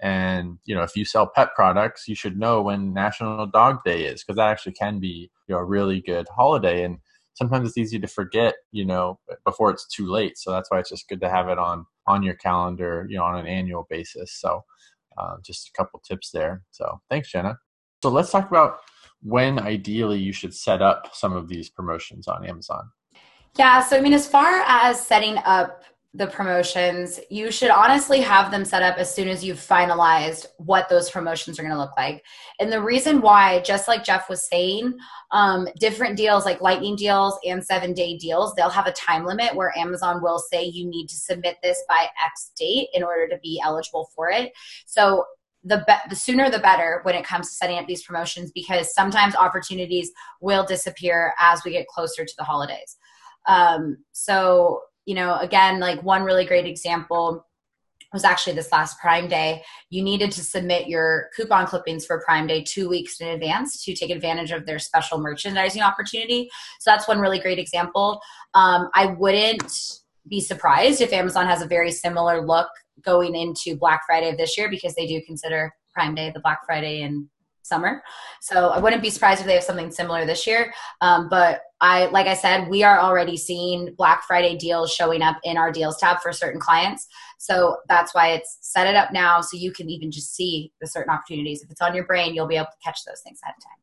And 0.00 0.58
you 0.64 0.74
know, 0.74 0.82
if 0.82 0.96
you 0.96 1.04
sell 1.04 1.30
pet 1.34 1.54
products, 1.54 2.08
you 2.08 2.14
should 2.14 2.38
know 2.38 2.62
when 2.62 2.94
National 2.94 3.46
Dog 3.46 3.84
Day 3.84 4.04
is 4.04 4.22
because 4.22 4.36
that 4.36 4.50
actually 4.50 4.72
can 4.72 5.00
be 5.00 5.30
you 5.48 5.54
know 5.54 5.58
a 5.58 5.64
really 5.64 6.00
good 6.00 6.26
holiday. 6.34 6.84
And 6.84 6.98
sometimes 7.34 7.68
it's 7.68 7.78
easy 7.78 7.98
to 7.98 8.06
forget, 8.06 8.54
you 8.72 8.84
know, 8.84 9.18
before 9.44 9.70
it's 9.70 9.86
too 9.88 10.06
late. 10.06 10.38
So 10.38 10.50
that's 10.50 10.70
why 10.70 10.80
it's 10.80 10.90
just 10.90 11.08
good 11.08 11.20
to 11.20 11.30
have 11.30 11.48
it 11.48 11.58
on 11.58 11.86
on 12.06 12.22
your 12.22 12.34
calendar, 12.34 13.06
you 13.08 13.16
know, 13.16 13.24
on 13.24 13.38
an 13.38 13.46
annual 13.46 13.86
basis. 13.88 14.32
So 14.40 14.64
uh, 15.18 15.36
just 15.44 15.68
a 15.68 15.72
couple 15.76 16.00
tips 16.00 16.30
there. 16.30 16.62
So 16.70 17.00
thanks, 17.08 17.30
Jenna. 17.30 17.58
So 18.02 18.10
let's 18.10 18.30
talk 18.30 18.48
about 18.48 18.78
when 19.22 19.58
ideally 19.58 20.18
you 20.18 20.32
should 20.32 20.54
set 20.54 20.82
up 20.82 21.10
some 21.12 21.34
of 21.34 21.48
these 21.48 21.68
promotions 21.68 22.26
on 22.26 22.46
Amazon. 22.46 22.90
Yeah, 23.58 23.80
so 23.82 23.96
I 23.96 24.00
mean, 24.00 24.12
as 24.12 24.26
far 24.26 24.62
as 24.66 25.00
setting 25.00 25.36
up 25.44 25.84
the 26.12 26.26
promotions, 26.26 27.20
you 27.30 27.52
should 27.52 27.70
honestly 27.70 28.20
have 28.20 28.50
them 28.50 28.64
set 28.64 28.82
up 28.82 28.96
as 28.98 29.14
soon 29.14 29.28
as 29.28 29.44
you've 29.44 29.58
finalized 29.58 30.46
what 30.56 30.88
those 30.88 31.08
promotions 31.08 31.56
are 31.56 31.62
going 31.62 31.72
to 31.72 31.78
look 31.78 31.96
like. 31.96 32.24
And 32.58 32.72
the 32.72 32.82
reason 32.82 33.20
why, 33.20 33.60
just 33.60 33.86
like 33.86 34.02
Jeff 34.02 34.28
was 34.28 34.48
saying, 34.48 34.98
um, 35.30 35.68
different 35.78 36.16
deals 36.16 36.44
like 36.44 36.60
lightning 36.60 36.96
deals 36.96 37.38
and 37.46 37.64
seven 37.64 37.92
day 37.92 38.18
deals, 38.18 38.54
they'll 38.54 38.70
have 38.70 38.88
a 38.88 38.92
time 38.92 39.24
limit 39.24 39.54
where 39.54 39.76
Amazon 39.78 40.20
will 40.20 40.40
say 40.40 40.64
you 40.64 40.84
need 40.84 41.06
to 41.08 41.14
submit 41.14 41.58
this 41.62 41.80
by 41.88 42.08
X 42.24 42.50
date 42.58 42.88
in 42.92 43.04
order 43.04 43.28
to 43.28 43.38
be 43.40 43.62
eligible 43.64 44.10
for 44.16 44.30
it. 44.30 44.52
So 44.86 45.24
the 45.62 45.84
be- 45.86 46.08
the 46.08 46.16
sooner 46.16 46.50
the 46.50 46.58
better 46.58 47.00
when 47.04 47.14
it 47.14 47.24
comes 47.24 47.50
to 47.50 47.54
setting 47.54 47.78
up 47.78 47.86
these 47.86 48.02
promotions 48.02 48.50
because 48.50 48.92
sometimes 48.94 49.36
opportunities 49.36 50.10
will 50.40 50.64
disappear 50.64 51.34
as 51.38 51.62
we 51.64 51.70
get 51.70 51.86
closer 51.86 52.24
to 52.24 52.34
the 52.36 52.44
holidays. 52.44 52.96
Um, 53.46 53.98
so 54.12 54.80
you 55.06 55.14
know, 55.14 55.36
again, 55.38 55.80
like 55.80 56.02
one 56.02 56.22
really 56.22 56.44
great 56.44 56.66
example 56.66 57.46
was 58.12 58.24
actually 58.24 58.54
this 58.54 58.72
last 58.72 58.98
Prime 58.98 59.28
Day. 59.28 59.62
You 59.88 60.02
needed 60.02 60.32
to 60.32 60.42
submit 60.42 60.88
your 60.88 61.28
coupon 61.36 61.66
clippings 61.66 62.04
for 62.04 62.22
Prime 62.24 62.46
Day 62.46 62.62
two 62.62 62.88
weeks 62.88 63.20
in 63.20 63.28
advance 63.28 63.84
to 63.84 63.94
take 63.94 64.10
advantage 64.10 64.50
of 64.50 64.66
their 64.66 64.78
special 64.78 65.18
merchandising 65.18 65.82
opportunity. 65.82 66.50
So 66.80 66.90
that's 66.90 67.06
one 67.06 67.20
really 67.20 67.38
great 67.38 67.58
example. 67.58 68.20
Um, 68.54 68.88
I 68.94 69.06
wouldn't 69.06 69.72
be 70.28 70.40
surprised 70.40 71.00
if 71.00 71.12
Amazon 71.12 71.46
has 71.46 71.62
a 71.62 71.66
very 71.66 71.92
similar 71.92 72.44
look 72.44 72.68
going 73.02 73.34
into 73.34 73.78
Black 73.78 74.02
Friday 74.06 74.30
of 74.30 74.36
this 74.36 74.58
year 74.58 74.68
because 74.68 74.94
they 74.94 75.06
do 75.06 75.22
consider 75.24 75.72
Prime 75.94 76.14
Day 76.14 76.30
the 76.34 76.40
Black 76.40 76.60
Friday 76.66 77.02
in 77.02 77.28
summer. 77.70 78.02
So 78.42 78.68
I 78.68 78.78
wouldn't 78.78 79.00
be 79.00 79.08
surprised 79.08 79.40
if 79.40 79.46
they 79.46 79.54
have 79.54 79.64
something 79.64 79.90
similar 79.90 80.26
this 80.26 80.46
year. 80.46 80.74
Um, 81.00 81.28
but 81.30 81.62
I, 81.80 82.06
like 82.06 82.26
I 82.26 82.34
said, 82.34 82.68
we 82.68 82.82
are 82.82 83.00
already 83.00 83.38
seeing 83.38 83.94
Black 83.96 84.24
Friday 84.26 84.56
deals 84.58 84.92
showing 84.92 85.22
up 85.22 85.38
in 85.44 85.56
our 85.56 85.72
deals 85.72 85.96
tab 85.96 86.20
for 86.20 86.32
certain 86.32 86.60
clients. 86.60 87.06
So 87.38 87.78
that's 87.88 88.14
why 88.14 88.32
it's 88.32 88.58
set 88.60 88.86
it 88.86 88.96
up 88.96 89.12
now 89.12 89.40
so 89.40 89.56
you 89.56 89.72
can 89.72 89.88
even 89.88 90.10
just 90.10 90.34
see 90.34 90.72
the 90.82 90.86
certain 90.86 91.10
opportunities. 91.14 91.62
If 91.62 91.70
it's 91.70 91.80
on 91.80 91.94
your 91.94 92.04
brain, 92.04 92.34
you'll 92.34 92.46
be 92.46 92.56
able 92.56 92.66
to 92.66 92.84
catch 92.84 92.98
those 93.06 93.22
things 93.22 93.40
ahead 93.42 93.54
of 93.56 93.64
time. 93.64 93.80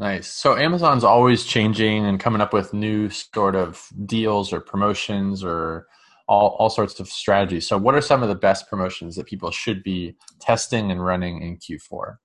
Nice. 0.00 0.28
So 0.28 0.56
Amazon's 0.56 1.04
always 1.04 1.44
changing 1.44 2.06
and 2.06 2.20
coming 2.20 2.40
up 2.40 2.52
with 2.52 2.72
new 2.72 3.10
sort 3.10 3.56
of 3.56 3.88
deals 4.06 4.52
or 4.52 4.60
promotions 4.60 5.44
or 5.44 5.86
all, 6.28 6.56
all 6.58 6.70
sorts 6.70 7.00
of 7.00 7.08
strategies. 7.08 7.66
So 7.66 7.76
what 7.78 7.94
are 7.94 8.00
some 8.00 8.22
of 8.22 8.28
the 8.28 8.34
best 8.34 8.68
promotions 8.68 9.16
that 9.16 9.26
people 9.26 9.50
should 9.50 9.82
be 9.82 10.14
testing 10.40 10.90
and 10.90 11.04
running 11.04 11.42
in 11.42 11.56
Q4? 11.56 12.16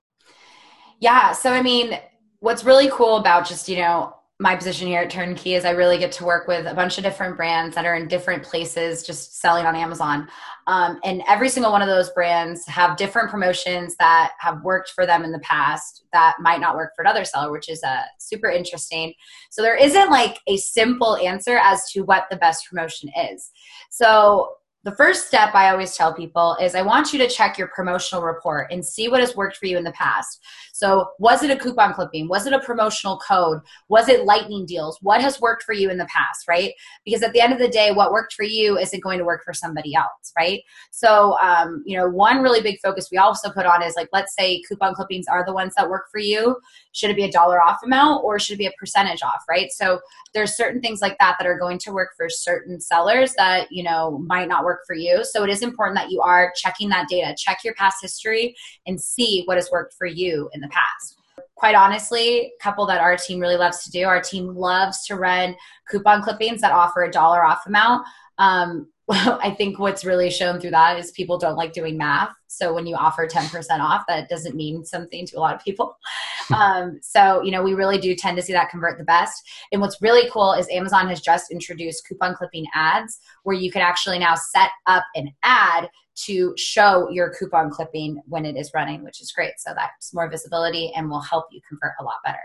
Yeah. 1.03 1.33
So, 1.33 1.51
I 1.51 1.62
mean, 1.62 2.00
what's 2.39 2.63
really 2.63 2.89
cool 2.89 3.17
about 3.17 3.45
just, 3.45 3.67
you 3.67 3.75
know, 3.75 4.15
my 4.39 4.55
position 4.55 4.88
here 4.88 5.01
at 5.01 5.10
Turnkey 5.10 5.53
is 5.53 5.65
I 5.65 5.72
really 5.72 5.98
get 5.98 6.13
to 6.13 6.24
work 6.24 6.48
with 6.48 6.65
a 6.65 6.74
bunch 6.74 6.98
of 6.98 7.03
different 7.03 7.36
brands 7.36 7.75
that 7.75 7.86
are 7.86 7.95
in 7.95 8.07
different 8.07 8.41
places 8.41 9.03
just 9.03 9.41
selling 9.41 9.65
on 9.65 9.75
Amazon. 9.75 10.29
Um, 10.65 11.01
and 11.03 11.22
every 11.27 11.50
single 11.50 11.74
one 11.74 11.81
of 11.81 11.89
those 11.89 12.10
brands 12.12 12.65
have 12.67 12.95
different 12.95 13.29
promotions 13.29 13.98
that 14.00 14.31
have 14.39 14.63
worked 14.63 14.91
for 14.91 15.05
them 15.05 15.25
in 15.25 15.33
the 15.33 15.39
past 15.39 16.05
that 16.13 16.38
might 16.39 16.62
not 16.62 16.77
work 16.77 16.93
for 16.95 17.01
another 17.01 17.25
seller, 17.25 17.51
which 17.51 17.67
is 17.67 17.83
uh, 17.83 18.03
super 18.17 18.50
interesting. 18.50 19.13
So 19.51 19.62
there 19.62 19.75
isn't 19.75 20.10
like 20.10 20.39
a 20.48 20.55
simple 20.55 21.17
answer 21.17 21.57
as 21.62 21.91
to 21.91 22.03
what 22.03 22.27
the 22.31 22.38
best 22.38 22.65
promotion 22.69 23.10
is. 23.29 23.51
So 23.91 24.55
the 24.84 24.96
first 24.96 25.28
step 25.28 25.56
I 25.56 25.70
always 25.70 25.96
tell 25.96 26.13
people 26.13 26.58
is 26.62 26.75
I 26.75 26.82
want 26.82 27.13
you 27.13 27.20
to 27.20 27.30
check 27.30 27.58
your 27.58 27.70
promotional 27.70 28.22
report 28.22 28.70
and 28.70 28.86
see 28.86 29.08
what 29.08 29.22
has 29.22 29.36
worked 29.36 29.56
for 29.56 29.66
you 29.66 29.78
in 29.78 29.86
the 29.86 29.94
past. 29.94 30.42
So, 30.74 31.12
was 31.20 31.44
it 31.44 31.52
a 31.52 31.56
coupon 31.56 31.94
clipping? 31.94 32.28
Was 32.28 32.46
it 32.48 32.52
a 32.54 32.60
promotional 32.60 33.18
code? 33.25 33.60
Was 33.88 34.10
it 34.10 34.25
lightning 34.25 34.66
deals? 34.66 34.98
What 35.02 35.22
has 35.22 35.40
worked 35.40 35.63
for 35.63 35.74
you 35.74 35.90
in 35.90 35.98
the 35.98 36.08
past, 36.08 36.48
right? 36.48 36.74
Because 37.06 37.24
at 37.24 37.32
the 37.32 37.40
end 37.40 37.54
of 37.54 37.60
the 37.60 37.70
day, 37.70 37.92
what 37.92 38.12
worked 38.12 38.34
for 38.34 38.44
you 38.44 38.78
isn't 38.78 39.04
going 39.04 39.20
to 39.20 39.25
work 39.25 39.44
for 39.46 39.54
somebody 39.54 39.96
else, 39.96 40.34
right? 40.38 40.62
So, 40.92 41.38
um, 41.40 41.84
you 41.86 41.96
know, 41.96 42.10
one 42.10 42.42
really 42.42 42.62
big 42.62 42.80
focus 42.84 43.10
we 43.12 43.18
also 43.18 43.52
put 43.52 43.66
on 43.66 43.84
is 43.84 43.96
like, 43.96 44.10
let's 44.12 44.36
say 44.36 44.62
coupon 44.68 44.96
clippings 44.96 45.28
are 45.28 45.46
the 45.46 45.54
ones 45.54 45.74
that 45.78 45.90
work 45.90 46.08
for 46.12 46.20
you. 46.20 46.58
Should 46.92 47.12
it 47.12 47.16
be 47.16 47.24
a 47.24 47.32
dollar 47.32 47.62
off 47.62 47.78
amount 47.86 48.24
or 48.25 48.40
should 48.40 48.56
it 48.56 48.58
be 48.58 48.66
a 48.66 48.74
percentage 48.78 49.22
off, 49.22 49.44
right? 49.48 49.72
So, 49.72 50.00
there's 50.34 50.58
certain 50.58 50.82
things 50.82 51.02
like 51.02 51.16
that 51.20 51.36
that 51.38 51.48
are 51.48 51.60
going 51.60 51.78
to 51.80 51.92
work 51.92 52.10
for 52.18 52.28
certain 52.28 52.82
sellers 52.82 53.34
that, 53.36 53.72
you 53.72 53.84
know, 53.84 54.18
might 54.28 54.48
not 54.48 54.66
work 54.66 54.73
work 54.74 54.82
for 54.88 54.96
you. 54.96 55.24
So 55.24 55.44
it 55.44 55.50
is 55.50 55.62
important 55.62 55.98
that 55.98 56.12
you 56.12 56.22
are 56.22 56.51
checking 56.56 56.89
that 56.89 57.08
data, 57.08 57.36
check 57.38 57.60
your 57.63 57.74
past 57.75 57.98
history, 58.01 58.56
and 58.88 59.00
see 59.00 59.44
what 59.46 59.58
has 59.58 59.70
worked 59.72 59.94
for 59.98 60.08
you 60.08 60.50
in 60.53 60.62
the 60.62 60.70
past 60.70 61.18
quite 61.56 61.75
honestly, 61.75 62.39
a 62.39 62.51
couple 62.62 62.86
that 62.86 63.00
our 63.00 63.15
team 63.15 63.39
really 63.39 63.56
loves 63.56 63.84
to 63.84 63.92
do. 63.92 64.03
Our 64.03 64.22
team 64.22 64.48
loves 64.56 65.06
to 65.06 65.15
run 65.15 65.56
coupon 65.89 66.22
clippings 66.22 66.60
that 66.62 66.74
offer 66.74 67.03
a 67.03 67.12
dollar 67.12 67.46
off 67.46 67.65
amount. 67.65 68.06
Um, 68.38 68.88
I 69.10 69.53
think 69.58 69.80
what's 69.80 70.03
really 70.03 70.30
shown 70.30 70.60
through 70.60 70.72
that 70.72 71.00
is 71.00 71.12
people 71.12 71.38
don't 71.38 71.56
like 71.56 71.74
doing 71.74 71.98
math. 71.98 72.32
So 72.53 72.74
when 72.74 72.86
you 72.86 72.95
offer 72.95 73.27
10% 73.27 73.79
off, 73.79 74.03
that 74.07 74.29
doesn't 74.29 74.55
mean 74.55 74.86
something 74.86 75.25
to 75.27 75.38
a 75.38 75.39
lot 75.39 75.55
of 75.55 75.63
people. 75.63 75.98
um, 76.55 77.00
so, 77.01 77.41
you 77.41 77.51
know, 77.51 77.63
we 77.63 77.74
really 77.74 77.98
do 77.98 78.15
tend 78.15 78.38
to 78.38 78.43
see 78.43 78.53
that 78.53 78.69
convert 78.69 78.98
the 78.98 79.03
best. 79.03 79.48
And 79.72 79.81
what's 79.81 80.01
really 80.01 80.29
cool 80.29 80.53
is 80.53 80.67
Amazon 80.69 81.07
has 81.10 81.22
just 81.22 81.51
introduced 81.51 82.07
coupon 82.07 82.36
clipping 82.36 82.65
ads 82.74 83.19
where 83.43 83.55
you 83.55 83.72
can 83.72 83.81
actually 83.81 84.19
now 84.19 84.36
set 84.36 84.69
up 84.86 85.03
an 85.15 85.33
ad 85.43 85.89
to 86.15 86.53
show 86.57 87.10
your 87.10 87.33
coupon 87.33 87.69
clipping 87.69 88.22
when 88.27 88.45
it 88.45 88.55
is 88.55 88.72
running, 88.74 89.03
which 89.03 89.22
is 89.22 89.31
great. 89.31 89.53
So 89.57 89.72
that's 89.75 90.13
more 90.13 90.29
visibility 90.29 90.91
and 90.95 91.10
will 91.10 91.22
help 91.22 91.45
you 91.51 91.60
convert 91.67 91.93
a 92.00 92.03
lot 92.03 92.17
better. 92.24 92.38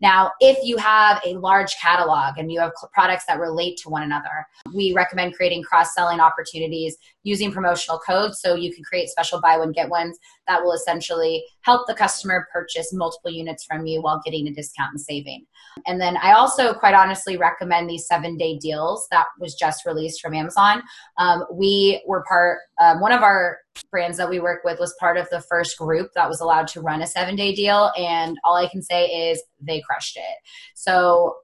Now, 0.00 0.32
if 0.40 0.58
you 0.64 0.76
have 0.78 1.20
a 1.24 1.34
large 1.34 1.76
catalog 1.80 2.38
and 2.38 2.50
you 2.50 2.60
have 2.60 2.72
products 2.92 3.24
that 3.26 3.38
relate 3.38 3.78
to 3.78 3.88
one 3.88 4.02
another, 4.02 4.46
we 4.74 4.92
recommend 4.92 5.34
creating 5.34 5.62
cross 5.62 5.94
selling 5.94 6.20
opportunities 6.20 6.96
using 7.22 7.52
promotional 7.52 7.98
codes 7.98 8.40
so 8.40 8.54
you 8.54 8.72
can 8.72 8.84
create 8.84 9.08
special 9.08 9.40
buy 9.40 9.56
one, 9.58 9.72
get 9.72 9.88
ones 9.88 10.18
that 10.48 10.62
will 10.62 10.72
essentially 10.72 11.44
help 11.62 11.86
the 11.86 11.94
customer 11.94 12.48
purchase 12.52 12.92
multiple 12.92 13.30
units 13.30 13.64
from 13.64 13.86
you 13.86 14.02
while 14.02 14.20
getting 14.24 14.48
a 14.48 14.52
discount 14.52 14.90
and 14.92 15.00
saving. 15.00 15.44
And 15.86 16.00
then 16.00 16.16
I 16.16 16.32
also, 16.32 16.74
quite 16.74 16.94
honestly, 16.94 17.36
recommend 17.36 17.88
these 17.88 18.06
seven 18.06 18.36
day 18.36 18.58
deals 18.58 19.06
that 19.10 19.26
was 19.38 19.54
just 19.54 19.86
released 19.86 20.20
from 20.20 20.34
Amazon. 20.34 20.82
Um, 21.18 21.44
we 21.52 22.02
were 22.06 22.24
part, 22.28 22.58
um, 22.80 23.00
one 23.00 23.12
of 23.12 23.22
our 23.22 23.58
brands 23.90 24.18
that 24.18 24.28
we 24.28 24.40
work 24.40 24.64
with 24.64 24.78
was 24.78 24.94
part 25.00 25.16
of 25.16 25.28
the 25.30 25.40
first 25.40 25.78
group 25.78 26.10
that 26.14 26.28
was 26.28 26.40
allowed 26.40 26.68
to 26.68 26.80
run 26.80 27.02
a 27.02 27.06
seven 27.06 27.36
day 27.36 27.54
deal. 27.54 27.90
And 27.96 28.36
all 28.44 28.56
I 28.56 28.68
can 28.68 28.82
say 28.82 29.06
is 29.06 29.42
they 29.60 29.80
crushed 29.80 30.16
it. 30.16 30.36
So 30.74 31.36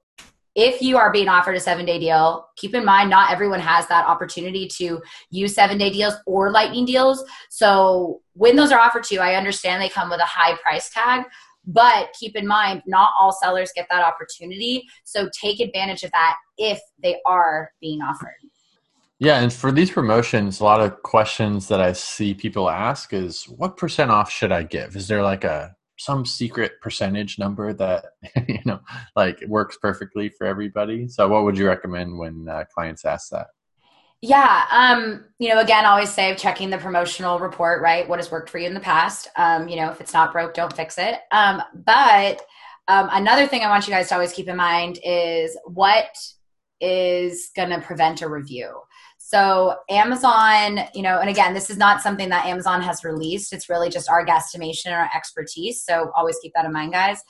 if 0.59 0.81
you 0.81 0.97
are 0.97 1.09
being 1.09 1.29
offered 1.29 1.55
a 1.55 1.59
seven 1.59 1.85
day 1.85 1.97
deal, 1.97 2.45
keep 2.57 2.75
in 2.75 2.83
mind 2.83 3.09
not 3.09 3.31
everyone 3.31 3.61
has 3.61 3.87
that 3.87 4.05
opportunity 4.05 4.67
to 4.67 5.01
use 5.29 5.55
seven 5.55 5.77
day 5.77 5.89
deals 5.89 6.15
or 6.25 6.51
lightning 6.51 6.83
deals. 6.83 7.23
So 7.49 8.21
when 8.33 8.57
those 8.57 8.73
are 8.73 8.79
offered 8.79 9.05
to 9.05 9.15
you, 9.15 9.21
I 9.21 9.35
understand 9.35 9.81
they 9.81 9.87
come 9.87 10.09
with 10.09 10.19
a 10.19 10.25
high 10.25 10.57
price 10.57 10.89
tag, 10.89 11.23
but 11.65 12.09
keep 12.19 12.35
in 12.35 12.45
mind 12.45 12.81
not 12.85 13.13
all 13.17 13.31
sellers 13.31 13.71
get 13.73 13.87
that 13.89 14.03
opportunity. 14.03 14.85
So 15.05 15.29
take 15.33 15.61
advantage 15.61 16.03
of 16.03 16.11
that 16.11 16.35
if 16.57 16.81
they 17.01 17.15
are 17.25 17.71
being 17.79 18.01
offered. 18.01 18.35
Yeah, 19.19 19.39
and 19.41 19.51
for 19.51 19.71
these 19.71 19.91
promotions, 19.91 20.59
a 20.59 20.65
lot 20.65 20.81
of 20.81 21.01
questions 21.03 21.69
that 21.69 21.79
I 21.79 21.93
see 21.93 22.33
people 22.33 22.69
ask 22.69 23.13
is 23.13 23.45
what 23.45 23.77
percent 23.77 24.11
off 24.11 24.29
should 24.29 24.51
I 24.51 24.63
give? 24.63 24.97
Is 24.97 25.07
there 25.07 25.23
like 25.23 25.45
a 25.45 25.75
some 25.99 26.25
secret 26.25 26.79
percentage 26.81 27.37
number 27.37 27.73
that 27.73 28.05
you 28.47 28.59
know 28.65 28.79
like 29.15 29.43
works 29.47 29.77
perfectly 29.77 30.29
for 30.29 30.47
everybody. 30.47 31.07
So 31.07 31.27
what 31.27 31.43
would 31.43 31.57
you 31.57 31.67
recommend 31.67 32.17
when 32.17 32.47
uh, 32.47 32.63
clients 32.73 33.05
ask 33.05 33.29
that? 33.29 33.47
Yeah 34.21 34.65
um 34.71 35.25
you 35.37 35.49
know 35.49 35.59
again 35.59 35.85
always 35.85 36.11
say 36.11 36.35
checking 36.35 36.69
the 36.69 36.77
promotional 36.77 37.39
report 37.39 37.81
right? 37.81 38.07
What 38.07 38.19
has 38.19 38.31
worked 38.31 38.49
for 38.49 38.57
you 38.57 38.67
in 38.67 38.73
the 38.73 38.79
past? 38.79 39.27
Um 39.35 39.67
you 39.67 39.75
know 39.75 39.91
if 39.91 40.01
it's 40.01 40.13
not 40.13 40.31
broke 40.31 40.53
don't 40.53 40.75
fix 40.75 40.97
it. 40.97 41.19
Um 41.31 41.61
but 41.73 42.41
um, 42.87 43.07
another 43.11 43.45
thing 43.45 43.61
i 43.61 43.69
want 43.69 43.87
you 43.87 43.93
guys 43.93 44.07
to 44.07 44.15
always 44.15 44.33
keep 44.33 44.47
in 44.47 44.57
mind 44.57 44.99
is 45.03 45.55
what 45.65 46.17
is 46.81 47.51
going 47.55 47.69
to 47.69 47.79
prevent 47.81 48.21
a 48.21 48.27
review 48.27 48.81
so 49.29 49.75
Amazon, 49.91 50.79
you 50.95 51.03
know, 51.03 51.19
and 51.19 51.29
again, 51.29 51.53
this 51.53 51.69
is 51.69 51.77
not 51.77 52.01
something 52.01 52.29
that 52.29 52.47
Amazon 52.47 52.81
has 52.81 53.03
released. 53.03 53.53
It's 53.53 53.69
really 53.69 53.87
just 53.87 54.09
our 54.09 54.25
guesstimation 54.25 54.87
and 54.87 54.95
our 54.95 55.09
expertise. 55.15 55.83
So 55.83 56.11
always 56.17 56.39
keep 56.41 56.51
that 56.55 56.65
in 56.65 56.73
mind, 56.73 56.93
guys. 56.93 57.21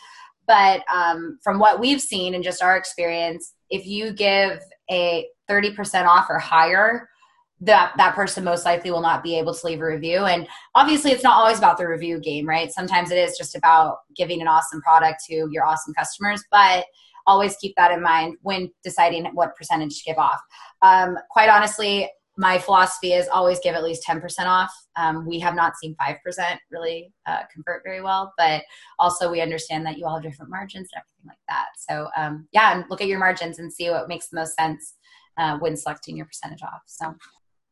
But 0.47 0.81
um, 0.89 1.39
from 1.43 1.59
what 1.59 1.81
we've 1.81 1.99
seen 1.99 2.35
and 2.35 2.41
just 2.41 2.63
our 2.63 2.77
experience, 2.77 3.53
if 3.69 3.85
you 3.85 4.13
give 4.13 4.61
a 4.89 5.27
30% 5.49 6.05
off 6.05 6.27
or 6.29 6.39
higher, 6.39 7.09
that 7.59 7.91
that 7.97 8.15
person 8.15 8.45
most 8.45 8.63
likely 8.63 8.91
will 8.91 9.01
not 9.01 9.21
be 9.21 9.37
able 9.37 9.53
to 9.53 9.65
leave 9.65 9.81
a 9.81 9.85
review 9.85 10.19
and 10.23 10.47
obviously 10.75 11.11
it's 11.11 11.25
not 11.25 11.35
always 11.35 11.57
about 11.57 11.77
the 11.77 11.85
review 11.85 12.17
game 12.17 12.47
right 12.47 12.71
sometimes 12.71 13.11
it 13.11 13.17
is 13.17 13.37
just 13.37 13.53
about 13.53 13.97
giving 14.15 14.39
an 14.39 14.47
awesome 14.47 14.81
product 14.81 15.21
to 15.27 15.45
your 15.51 15.65
awesome 15.65 15.93
customers 15.93 16.41
but 16.51 16.85
always 17.27 17.55
keep 17.57 17.75
that 17.77 17.91
in 17.91 18.01
mind 18.01 18.37
when 18.41 18.71
deciding 18.83 19.25
what 19.33 19.55
percentage 19.55 19.97
to 19.99 20.03
give 20.05 20.17
off. 20.17 20.39
Um, 20.81 21.17
quite 21.29 21.49
honestly, 21.49 22.09
my 22.39 22.57
philosophy 22.57 23.11
is 23.11 23.27
always 23.27 23.59
give 23.59 23.75
at 23.75 23.83
least 23.83 24.07
10% 24.07 24.21
off. 24.45 24.73
Um, 24.95 25.27
we 25.27 25.39
have 25.39 25.55
not 25.55 25.75
seen 25.75 25.93
5% 26.01 26.57
really 26.71 27.11
uh, 27.25 27.41
convert 27.53 27.83
very 27.83 28.01
well, 28.01 28.33
but 28.37 28.63
also 28.97 29.29
we 29.29 29.41
understand 29.41 29.85
that 29.85 29.97
you 29.97 30.05
all 30.05 30.15
have 30.15 30.23
different 30.23 30.49
margins 30.49 30.87
and 30.93 31.01
everything 31.01 31.27
like 31.27 31.37
that. 31.49 31.67
So, 31.77 32.07
um, 32.15 32.47
yeah, 32.53 32.73
and 32.73 32.85
look 32.89 33.01
at 33.01 33.07
your 33.07 33.19
margins 33.19 33.59
and 33.59 33.71
see 33.71 33.89
what 33.89 34.07
makes 34.07 34.29
the 34.29 34.39
most 34.39 34.55
sense 34.55 34.95
uh, 35.37 35.57
when 35.57 35.75
selecting 35.75 36.15
your 36.15 36.27
percentage 36.27 36.63
off. 36.63 36.81
So, 36.85 37.13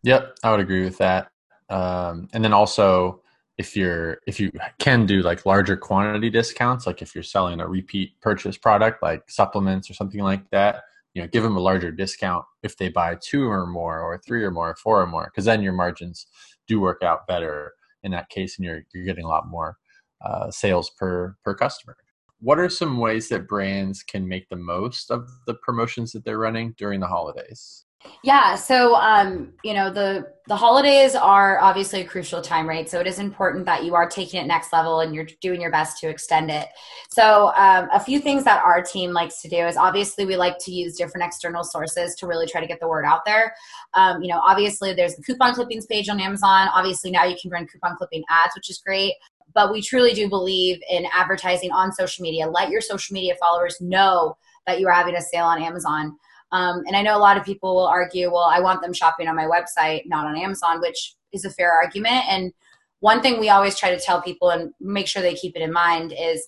yep, 0.03 0.37
I 0.43 0.51
would 0.51 0.59
agree 0.59 0.83
with 0.83 0.97
that. 0.97 1.31
Um, 1.69 2.27
and 2.33 2.43
then 2.43 2.51
also, 2.51 3.21
if 3.57 3.75
you're 3.75 4.19
if 4.27 4.39
you 4.39 4.51
can 4.79 5.05
do 5.05 5.21
like 5.21 5.45
larger 5.45 5.75
quantity 5.75 6.29
discounts 6.29 6.85
like 6.85 7.01
if 7.01 7.15
you're 7.15 7.23
selling 7.23 7.59
a 7.59 7.67
repeat 7.67 8.19
purchase 8.21 8.57
product 8.57 9.01
like 9.01 9.23
supplements 9.29 9.89
or 9.89 9.93
something 9.93 10.21
like 10.21 10.47
that 10.51 10.83
you 11.13 11.21
know 11.21 11.27
give 11.27 11.43
them 11.43 11.57
a 11.57 11.59
larger 11.59 11.91
discount 11.91 12.45
if 12.61 12.77
they 12.77 12.89
buy 12.89 13.15
two 13.15 13.49
or 13.49 13.65
more 13.65 13.99
or 13.99 14.19
three 14.19 14.43
or 14.43 14.51
more 14.51 14.69
or 14.69 14.75
four 14.75 15.01
or 15.01 15.07
more 15.07 15.25
because 15.25 15.45
then 15.45 15.63
your 15.63 15.73
margins 15.73 16.27
do 16.67 16.79
work 16.79 17.01
out 17.01 17.25
better 17.25 17.73
in 18.03 18.11
that 18.11 18.29
case 18.29 18.57
and 18.57 18.65
you're 18.65 18.81
you're 18.93 19.05
getting 19.05 19.25
a 19.25 19.27
lot 19.27 19.47
more 19.47 19.77
uh, 20.23 20.49
sales 20.51 20.89
per 20.91 21.35
per 21.43 21.53
customer. 21.53 21.95
What 22.39 22.59
are 22.59 22.69
some 22.69 22.97
ways 22.97 23.29
that 23.29 23.47
brands 23.47 24.03
can 24.03 24.27
make 24.27 24.47
the 24.49 24.55
most 24.55 25.09
of 25.09 25.27
the 25.47 25.55
promotions 25.55 26.11
that 26.11 26.23
they're 26.23 26.37
running 26.37 26.75
during 26.77 26.99
the 26.99 27.07
holidays 27.07 27.85
yeah, 28.23 28.55
so 28.55 28.95
um, 28.95 29.53
you 29.63 29.73
know 29.73 29.91
the 29.91 30.27
the 30.47 30.55
holidays 30.55 31.13
are 31.13 31.59
obviously 31.59 32.01
a 32.01 32.05
crucial 32.05 32.41
time, 32.41 32.67
right? 32.67 32.89
So 32.89 32.99
it 32.99 33.07
is 33.07 33.19
important 33.19 33.65
that 33.65 33.83
you 33.83 33.95
are 33.95 34.07
taking 34.07 34.41
it 34.41 34.47
next 34.47 34.71
level 34.71 35.01
and 35.01 35.13
you're 35.13 35.27
doing 35.41 35.59
your 35.59 35.71
best 35.71 35.99
to 35.99 36.09
extend 36.09 36.49
it. 36.49 36.67
So 37.09 37.53
um, 37.55 37.89
a 37.91 37.99
few 37.99 38.19
things 38.19 38.45
that 38.45 38.63
our 38.63 38.81
team 38.81 39.11
likes 39.11 39.41
to 39.41 39.49
do 39.49 39.57
is 39.57 39.75
obviously 39.75 40.25
we 40.25 40.37
like 40.37 40.57
to 40.59 40.71
use 40.71 40.95
different 40.95 41.27
external 41.27 41.65
sources 41.65 42.15
to 42.15 42.27
really 42.27 42.47
try 42.47 42.61
to 42.61 42.67
get 42.67 42.79
the 42.79 42.87
word 42.87 43.03
out 43.03 43.25
there. 43.25 43.53
Um, 43.93 44.21
you 44.21 44.29
know, 44.29 44.39
obviously 44.39 44.93
there's 44.93 45.15
the 45.15 45.23
coupon 45.23 45.53
clippings 45.53 45.85
page 45.85 46.07
on 46.07 46.21
Amazon. 46.21 46.69
Obviously 46.73 47.11
now 47.11 47.25
you 47.25 47.35
can 47.41 47.51
run 47.51 47.67
coupon 47.67 47.97
clipping 47.97 48.23
ads, 48.29 48.55
which 48.55 48.69
is 48.69 48.77
great 48.77 49.15
but 49.53 49.71
we 49.71 49.81
truly 49.81 50.13
do 50.13 50.29
believe 50.29 50.79
in 50.87 51.07
advertising 51.11 51.71
on 51.71 51.91
social 51.91 52.21
media. 52.21 52.47
Let 52.47 52.69
your 52.69 52.81
social 52.81 53.13
media 53.13 53.33
followers 53.39 53.77
know 53.81 54.37
that 54.67 54.79
you 54.79 54.87
are 54.87 54.93
having 54.93 55.15
a 55.15 55.21
sale 55.21 55.45
on 55.45 55.63
Amazon. 55.63 56.15
Um, 56.51 56.83
and 56.87 56.95
I 56.95 57.01
know 57.01 57.17
a 57.17 57.19
lot 57.19 57.37
of 57.37 57.43
people 57.43 57.75
will 57.75 57.87
argue, 57.87 58.31
well, 58.31 58.49
I 58.49 58.59
want 58.59 58.81
them 58.81 58.93
shopping 58.93 59.27
on 59.27 59.35
my 59.35 59.45
website, 59.45 60.03
not 60.05 60.25
on 60.25 60.37
Amazon, 60.37 60.79
which 60.81 61.15
is 61.33 61.45
a 61.45 61.49
fair 61.49 61.71
argument. 61.71 62.23
And 62.29 62.53
one 62.99 63.21
thing 63.21 63.39
we 63.39 63.49
always 63.49 63.77
try 63.77 63.93
to 63.93 63.99
tell 63.99 64.21
people 64.21 64.49
and 64.49 64.71
make 64.79 65.07
sure 65.07 65.21
they 65.21 65.35
keep 65.35 65.55
it 65.55 65.61
in 65.61 65.71
mind 65.71 66.13
is 66.17 66.45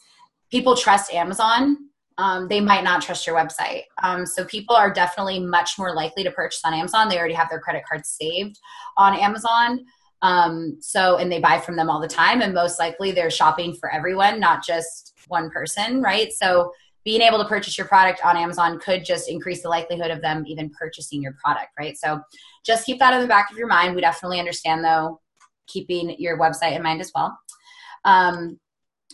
people 0.51 0.75
trust 0.75 1.13
Amazon. 1.13 1.77
Um, 2.17 2.47
they 2.47 2.59
might 2.59 2.83
not 2.83 3.01
trust 3.01 3.25
your 3.25 3.35
website. 3.35 3.83
Um, 4.03 4.25
so 4.25 4.43
people 4.43 4.75
are 4.75 4.91
definitely 4.91 5.39
much 5.39 5.77
more 5.77 5.93
likely 5.95 6.23
to 6.23 6.31
purchase 6.31 6.61
on 6.65 6.73
Amazon. 6.73 7.07
They 7.07 7.17
already 7.17 7.33
have 7.33 7.49
their 7.49 7.61
credit 7.61 7.83
card 7.87 8.05
saved 8.05 8.59
on 8.97 9.15
Amazon. 9.15 9.85
Um, 10.21 10.77
so, 10.81 11.17
and 11.17 11.31
they 11.31 11.39
buy 11.39 11.59
from 11.59 11.77
them 11.77 11.89
all 11.89 12.01
the 12.01 12.07
time. 12.09 12.41
And 12.41 12.53
most 12.53 12.77
likely 12.77 13.11
they're 13.11 13.29
shopping 13.29 13.73
for 13.73 13.89
everyone, 13.89 14.39
not 14.39 14.65
just 14.65 15.13
one 15.27 15.49
person, 15.49 16.01
right? 16.01 16.33
So 16.33 16.73
being 17.05 17.21
able 17.21 17.37
to 17.37 17.45
purchase 17.45 17.77
your 17.77 17.87
product 17.87 18.21
on 18.23 18.37
Amazon 18.37 18.79
could 18.79 19.05
just 19.05 19.29
increase 19.29 19.61
the 19.61 19.69
likelihood 19.69 20.11
of 20.11 20.21
them 20.21 20.43
even 20.47 20.69
purchasing 20.69 21.21
your 21.21 21.33
product, 21.43 21.69
right? 21.79 21.97
So 21.97 22.21
just 22.65 22.85
keep 22.85 22.99
that 22.99 23.13
in 23.13 23.21
the 23.21 23.27
back 23.27 23.49
of 23.51 23.57
your 23.57 23.67
mind. 23.67 23.95
We 23.95 24.01
definitely 24.01 24.39
understand, 24.39 24.83
though, 24.83 25.21
keeping 25.67 26.15
your 26.19 26.37
website 26.37 26.75
in 26.75 26.83
mind 26.83 27.01
as 27.01 27.11
well. 27.15 27.37
Um, 28.05 28.59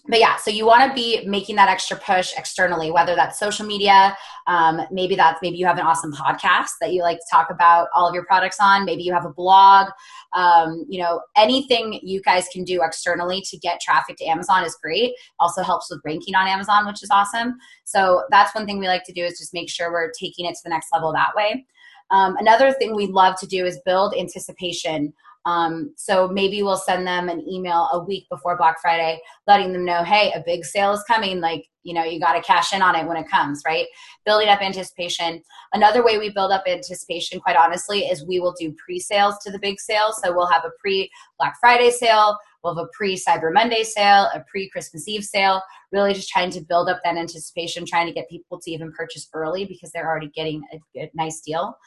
but 0.07 0.19
yeah, 0.19 0.35
so 0.35 0.51
you 0.51 0.65
want 0.65 0.87
to 0.87 0.93
be 0.93 1.25
making 1.25 1.55
that 1.55 1.67
extra 1.67 1.97
push 1.97 2.33
externally, 2.37 2.91
whether 2.91 3.15
that's 3.15 3.39
social 3.39 3.65
media, 3.65 4.15
um, 4.45 4.81
maybe 4.91 5.15
that's 5.15 5.39
maybe 5.41 5.57
you 5.57 5.65
have 5.65 5.79
an 5.79 5.85
awesome 5.85 6.13
podcast 6.13 6.69
that 6.79 6.93
you 6.93 7.01
like 7.01 7.17
to 7.17 7.25
talk 7.31 7.49
about 7.49 7.87
all 7.95 8.07
of 8.07 8.13
your 8.13 8.25
products 8.25 8.57
on. 8.59 8.85
Maybe 8.85 9.01
you 9.01 9.13
have 9.13 9.25
a 9.25 9.33
blog. 9.33 9.89
Um, 10.33 10.85
you 10.87 11.01
know, 11.01 11.21
anything 11.35 11.99
you 12.03 12.21
guys 12.21 12.47
can 12.53 12.63
do 12.63 12.83
externally 12.83 13.41
to 13.49 13.57
get 13.57 13.81
traffic 13.81 14.17
to 14.17 14.25
Amazon 14.25 14.63
is 14.63 14.77
great. 14.81 15.13
Also 15.39 15.63
helps 15.63 15.89
with 15.89 16.01
ranking 16.05 16.35
on 16.35 16.47
Amazon, 16.47 16.85
which 16.85 17.01
is 17.01 17.09
awesome. 17.09 17.55
So 17.83 18.23
that's 18.29 18.53
one 18.53 18.67
thing 18.67 18.77
we 18.77 18.87
like 18.87 19.05
to 19.05 19.13
do 19.13 19.23
is 19.23 19.39
just 19.39 19.53
make 19.53 19.69
sure 19.69 19.91
we're 19.91 20.11
taking 20.11 20.45
it 20.45 20.53
to 20.53 20.61
the 20.63 20.69
next 20.69 20.89
level 20.93 21.11
that 21.13 21.35
way. 21.35 21.65
Um, 22.11 22.37
another 22.37 22.71
thing 22.71 22.95
we 22.95 23.07
love 23.07 23.39
to 23.39 23.47
do 23.47 23.65
is 23.65 23.79
build 23.85 24.13
anticipation 24.15 25.13
Um, 25.45 25.93
so 25.95 26.27
maybe 26.27 26.63
we'll 26.63 26.77
send 26.77 27.05
them 27.05 27.29
an 27.29 27.47
email 27.47 27.89
a 27.93 28.03
week 28.03 28.25
before 28.29 28.57
Black 28.57 28.81
Friday, 28.81 29.19
letting 29.47 29.73
them 29.73 29.85
know, 29.85 30.03
hey, 30.03 30.31
a 30.33 30.43
big 30.45 30.65
sale 30.65 30.91
is 30.93 31.03
coming. 31.07 31.39
Like, 31.39 31.67
you 31.83 31.93
know, 31.93 32.03
you 32.03 32.19
got 32.19 32.33
to 32.33 32.41
cash 32.41 32.73
in 32.73 32.81
on 32.81 32.95
it 32.95 33.05
when 33.05 33.17
it 33.17 33.29
comes, 33.29 33.61
right? 33.65 33.85
Building 34.25 34.49
up 34.49 34.61
anticipation. 34.61 35.43
Another 35.71 36.03
way 36.03 36.17
we 36.17 36.31
build 36.31 36.51
up 36.51 36.63
anticipation, 36.67 37.39
quite 37.39 37.55
honestly, 37.55 37.99
is 38.05 38.25
we 38.25 38.39
will 38.39 38.55
do 38.59 38.73
pre 38.83 38.99
sales 38.99 39.35
to 39.45 39.51
the 39.51 39.59
big 39.59 39.79
sale. 39.79 40.11
So 40.11 40.33
we'll 40.35 40.47
have 40.47 40.65
a 40.65 40.71
pre 40.79 41.11
Black 41.37 41.55
Friday 41.59 41.91
sale, 41.91 42.37
we'll 42.65 42.75
have 42.75 42.85
a 42.85 42.89
pre 42.91 43.15
Cyber 43.15 43.53
Monday 43.53 43.83
sale, 43.83 44.27
a 44.33 44.43
pre 44.49 44.69
Christmas 44.69 45.07
Eve 45.07 45.23
sale, 45.23 45.61
really 45.91 46.13
just 46.13 46.29
trying 46.29 46.49
to 46.49 46.61
build 46.61 46.89
up 46.89 46.99
that 47.03 47.15
anticipation, 47.15 47.85
trying 47.85 48.07
to 48.07 48.13
get 48.13 48.29
people 48.29 48.59
to 48.59 48.71
even 48.71 48.91
purchase 48.91 49.29
early 49.33 49.65
because 49.65 49.91
they're 49.91 50.07
already 50.07 50.31
getting 50.35 50.63
a, 50.73 51.01
a 51.01 51.11
nice 51.13 51.41
deal. 51.41 51.77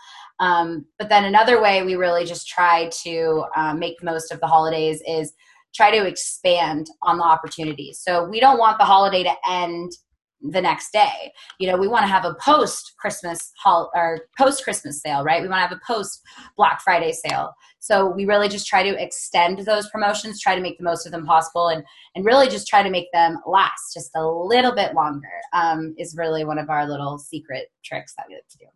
Um, 0.41 0.87
but 0.99 1.09
then 1.09 1.25
another 1.25 1.61
way 1.61 1.83
we 1.83 1.97
really 1.97 2.25
just 2.25 2.49
try 2.49 2.89
to 3.03 3.45
um, 3.57 3.79
make 3.79 4.03
most 4.03 4.33
of 4.33 4.41
the 4.41 4.47
holidays 4.47 5.03
is 5.07 5.33
try 5.75 5.91
to 5.91 6.07
expand 6.07 6.89
on 7.03 7.19
the 7.19 7.25
opportunities. 7.25 8.01
So 8.01 8.25
we 8.25 8.41
don't 8.41 8.59
want 8.59 8.79
the 8.79 8.85
holiday 8.85 9.23
to 9.25 9.35
end 9.49 9.93
the 10.41 10.61
next 10.61 10.93
day. 10.93 11.33
You 11.59 11.71
know, 11.71 11.77
we 11.77 11.89
want 11.89 12.03
to 12.03 12.09
have 12.09 12.25
a 12.25 12.35
post 12.35 12.95
Christmas 12.99 13.53
hol- 13.63 13.91
or 13.95 14.21
post 14.37 14.65
Christmas 14.65 15.01
sale, 15.01 15.25
right? 15.25 15.43
We 15.43 15.49
want 15.49 15.59
to 15.59 15.69
have 15.69 15.73
a 15.73 15.81
post 15.87 16.23
Black 16.57 16.81
Friday 16.83 17.13
sale. 17.13 17.55
So 17.81 18.09
we 18.09 18.25
really 18.25 18.49
just 18.49 18.67
try 18.67 18.83
to 18.83 19.03
extend 19.03 19.61
those 19.61 19.89
promotions, 19.91 20.41
try 20.41 20.55
to 20.55 20.61
make 20.61 20.79
the 20.79 20.85
most 20.85 21.07
of 21.07 21.13
them 21.13 21.27
possible, 21.27 21.69
and 21.69 21.83
and 22.15 22.25
really 22.25 22.49
just 22.49 22.67
try 22.67 22.83
to 22.83 22.91
make 22.91 23.11
them 23.13 23.39
last 23.47 23.95
just 23.95 24.11
a 24.17 24.27
little 24.27 24.75
bit 24.75 24.95
longer. 24.95 25.29
Um, 25.53 25.95
is 25.99 26.17
really 26.17 26.45
one 26.45 26.59
of 26.59 26.71
our 26.71 26.89
little 26.89 27.19
secret 27.19 27.69
tricks 27.85 28.15
that 28.17 28.27
we 28.29 28.35
like 28.35 28.49
to 28.49 28.59
do. 28.59 28.67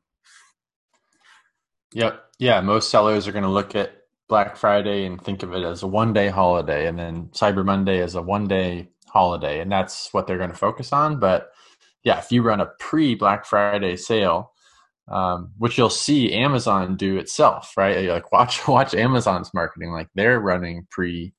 Yep. 1.94 2.24
Yeah. 2.38 2.60
Most 2.60 2.90
sellers 2.90 3.28
are 3.28 3.32
going 3.32 3.44
to 3.44 3.50
look 3.50 3.74
at 3.76 3.92
Black 4.28 4.56
Friday 4.56 5.04
and 5.04 5.20
think 5.20 5.42
of 5.42 5.52
it 5.52 5.62
as 5.62 5.82
a 5.82 5.86
one 5.86 6.12
day 6.12 6.28
holiday, 6.28 6.86
and 6.86 6.98
then 6.98 7.26
Cyber 7.32 7.64
Monday 7.64 8.00
as 8.00 8.14
a 8.14 8.22
one 8.22 8.48
day 8.48 8.91
holiday, 9.06 9.60
and 9.60 9.70
that's 9.70 10.12
what 10.12 10.26
they're 10.26 10.38
going 10.38 10.50
to 10.50 10.56
focus 10.56 10.92
on. 10.92 11.18
But 11.18 11.50
yeah, 12.04 12.18
if 12.18 12.32
you 12.32 12.42
run 12.42 12.60
a 12.60 12.70
pre 12.78 13.14
Black 13.14 13.44
Friday 13.44 13.96
sale, 13.96 14.52
um, 15.08 15.52
which 15.58 15.78
you'll 15.78 15.90
see 15.90 16.32
Amazon 16.32 16.96
do 16.96 17.18
itself, 17.18 17.74
right? 17.76 18.08
Like 18.08 18.32
watch 18.32 18.66
watch 18.68 18.94
Amazon's 18.94 19.52
marketing, 19.54 19.92
like 19.92 20.08
they're 20.14 20.40
running 20.40 20.86
pre 20.90 21.34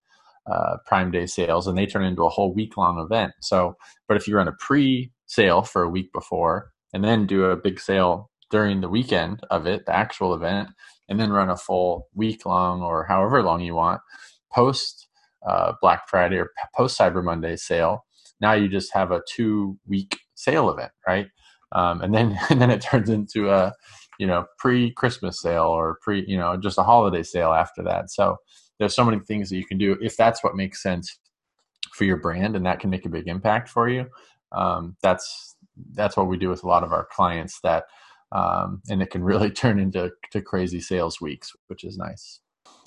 uh, 0.52 0.78
Prime 0.86 1.12
Day 1.12 1.26
sales, 1.26 1.68
and 1.68 1.78
they 1.78 1.86
turn 1.86 2.04
into 2.04 2.24
a 2.24 2.30
whole 2.30 2.54
week 2.54 2.78
long 2.78 3.00
event. 3.00 3.34
So, 3.42 3.76
but 4.08 4.18
if 4.18 4.28
you 4.28 4.36
run 4.36 4.48
a 4.48 4.54
pre 4.54 5.12
sale 5.26 5.64
for 5.64 5.84
a 5.84 5.90
week 5.90 6.12
before, 6.14 6.72
and 6.94 7.04
then 7.04 7.26
do 7.26 7.46
a 7.46 7.58
big 7.58 7.80
sale 7.80 8.30
during 8.52 8.82
the 8.82 8.90
weekend 8.90 9.42
of 9.50 9.66
it, 9.66 9.86
the 9.86 9.96
actual 9.96 10.34
event, 10.34 10.70
and 11.10 11.20
then 11.20 11.32
run 11.32 11.50
a 11.50 11.58
full 11.58 12.08
week 12.14 12.46
long 12.46 12.82
or 12.82 13.06
however 13.06 13.42
long 13.42 13.62
you 13.62 13.76
want 13.76 14.02
post 14.52 15.03
uh, 15.48 15.74
Black 15.82 16.08
Friday 16.10 16.38
or 16.38 16.52
post 16.76 16.98
Cyber 17.00 17.24
Monday 17.24 17.56
sale. 17.56 18.06
Now 18.42 18.54
you 18.54 18.68
just 18.68 18.94
have 18.94 19.12
a 19.12 19.22
two 19.30 19.78
week 19.88 20.20
sale 20.36 20.70
event, 20.70 20.92
right? 21.08 21.28
Um, 21.72 22.02
and 22.02 22.14
then 22.14 22.38
and 22.50 22.62
then 22.62 22.72
it 22.72 22.82
turns 22.82 23.10
into 23.10 23.50
a 23.50 23.74
you 24.20 24.28
know 24.28 24.46
pre 24.58 24.92
Christmas 24.92 25.42
sale 25.42 25.66
or 25.66 25.98
pre 26.02 26.26
you 26.28 26.38
know 26.38 26.58
just 26.58 26.78
a 26.78 26.84
holiday 26.84 27.24
sale 27.24 27.54
after 27.54 27.84
that. 27.84 28.12
So 28.12 28.38
there's 28.80 28.96
so 28.96 29.06
many 29.06 29.20
things 29.20 29.50
that 29.50 29.58
you 29.58 29.66
can 29.66 29.78
do 29.78 29.98
if 30.02 30.18
that's 30.18 30.44
what 30.44 30.56
makes 30.56 30.82
sense 30.82 31.20
for 31.94 32.06
your 32.06 32.18
brand 32.18 32.56
and 32.56 32.66
that 32.66 32.80
can 32.80 32.90
make 32.90 33.06
a 33.06 33.10
big 33.10 33.28
impact 33.28 33.70
for 33.70 33.90
you. 33.90 34.08
Um, 34.52 34.96
that's 35.02 35.56
that's 35.94 36.16
what 36.16 36.28
we 36.28 36.38
do 36.38 36.50
with 36.50 36.64
a 36.64 36.68
lot 36.68 36.84
of 36.84 36.94
our 36.94 37.08
clients 37.12 37.60
that 37.62 37.86
um, 38.32 38.82
and 38.90 39.02
it 39.02 39.12
can 39.12 39.24
really 39.32 39.52
turn 39.52 39.80
into 39.80 40.12
to 40.32 40.42
crazy 40.42 40.80
sales 40.80 41.22
weeks, 41.22 41.52
which 41.68 41.84
is 41.84 41.98
nice. 41.98 42.40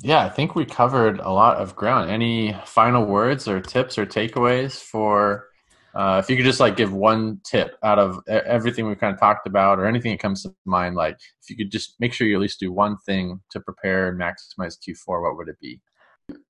Yeah, 0.03 0.25
I 0.25 0.29
think 0.29 0.55
we 0.55 0.65
covered 0.65 1.21
a 1.21 1.31
lot 1.31 1.57
of 1.57 1.75
ground. 1.75 2.11
Any 2.11 2.57
final 2.65 3.05
words 3.05 3.49
or 3.49 3.61
tips 3.61 3.99
or 3.99 4.07
takeaways 4.07 4.81
for? 4.81 5.47
Uh, 5.95 6.21
if 6.23 6.29
you 6.29 6.37
could 6.37 6.45
just 6.45 6.61
like 6.61 6.76
give 6.76 6.93
one 6.93 7.41
tip 7.43 7.79
out 7.83 7.99
of 7.99 8.21
everything 8.29 8.87
we've 8.87 9.00
kind 9.00 9.15
of 9.15 9.19
talked 9.19 9.47
about, 9.47 9.79
or 9.79 9.87
anything 9.87 10.12
that 10.12 10.21
comes 10.21 10.43
to 10.43 10.55
mind, 10.67 10.95
like 10.95 11.17
if 11.43 11.49
you 11.49 11.57
could 11.57 11.73
just 11.73 11.95
make 11.99 12.12
sure 12.12 12.26
you 12.26 12.37
at 12.37 12.43
least 12.43 12.61
do 12.61 12.71
one 12.71 12.99
thing 13.07 13.41
to 13.50 13.61
prepare 13.61 14.09
and 14.09 14.21
maximize 14.21 14.76
Q4, 14.87 15.23
what 15.23 15.37
would 15.38 15.49
it 15.49 15.59
be? 15.59 15.81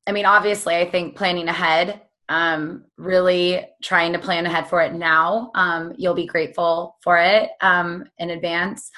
I 0.06 0.12
mean, 0.12 0.26
obviously, 0.26 0.74
I 0.74 0.90
think 0.90 1.16
planning 1.16 1.48
ahead 1.48 2.00
um, 2.28 2.84
really 2.96 3.66
trying 3.82 4.12
to 4.12 4.18
plan 4.18 4.46
ahead 4.46 4.68
for 4.68 4.80
it 4.82 4.94
now. 4.94 5.50
Um, 5.54 5.94
you'll 5.96 6.14
be 6.14 6.26
grateful 6.26 6.96
for 7.02 7.18
it 7.18 7.50
um, 7.60 8.04
in 8.18 8.30
advance. 8.30 8.90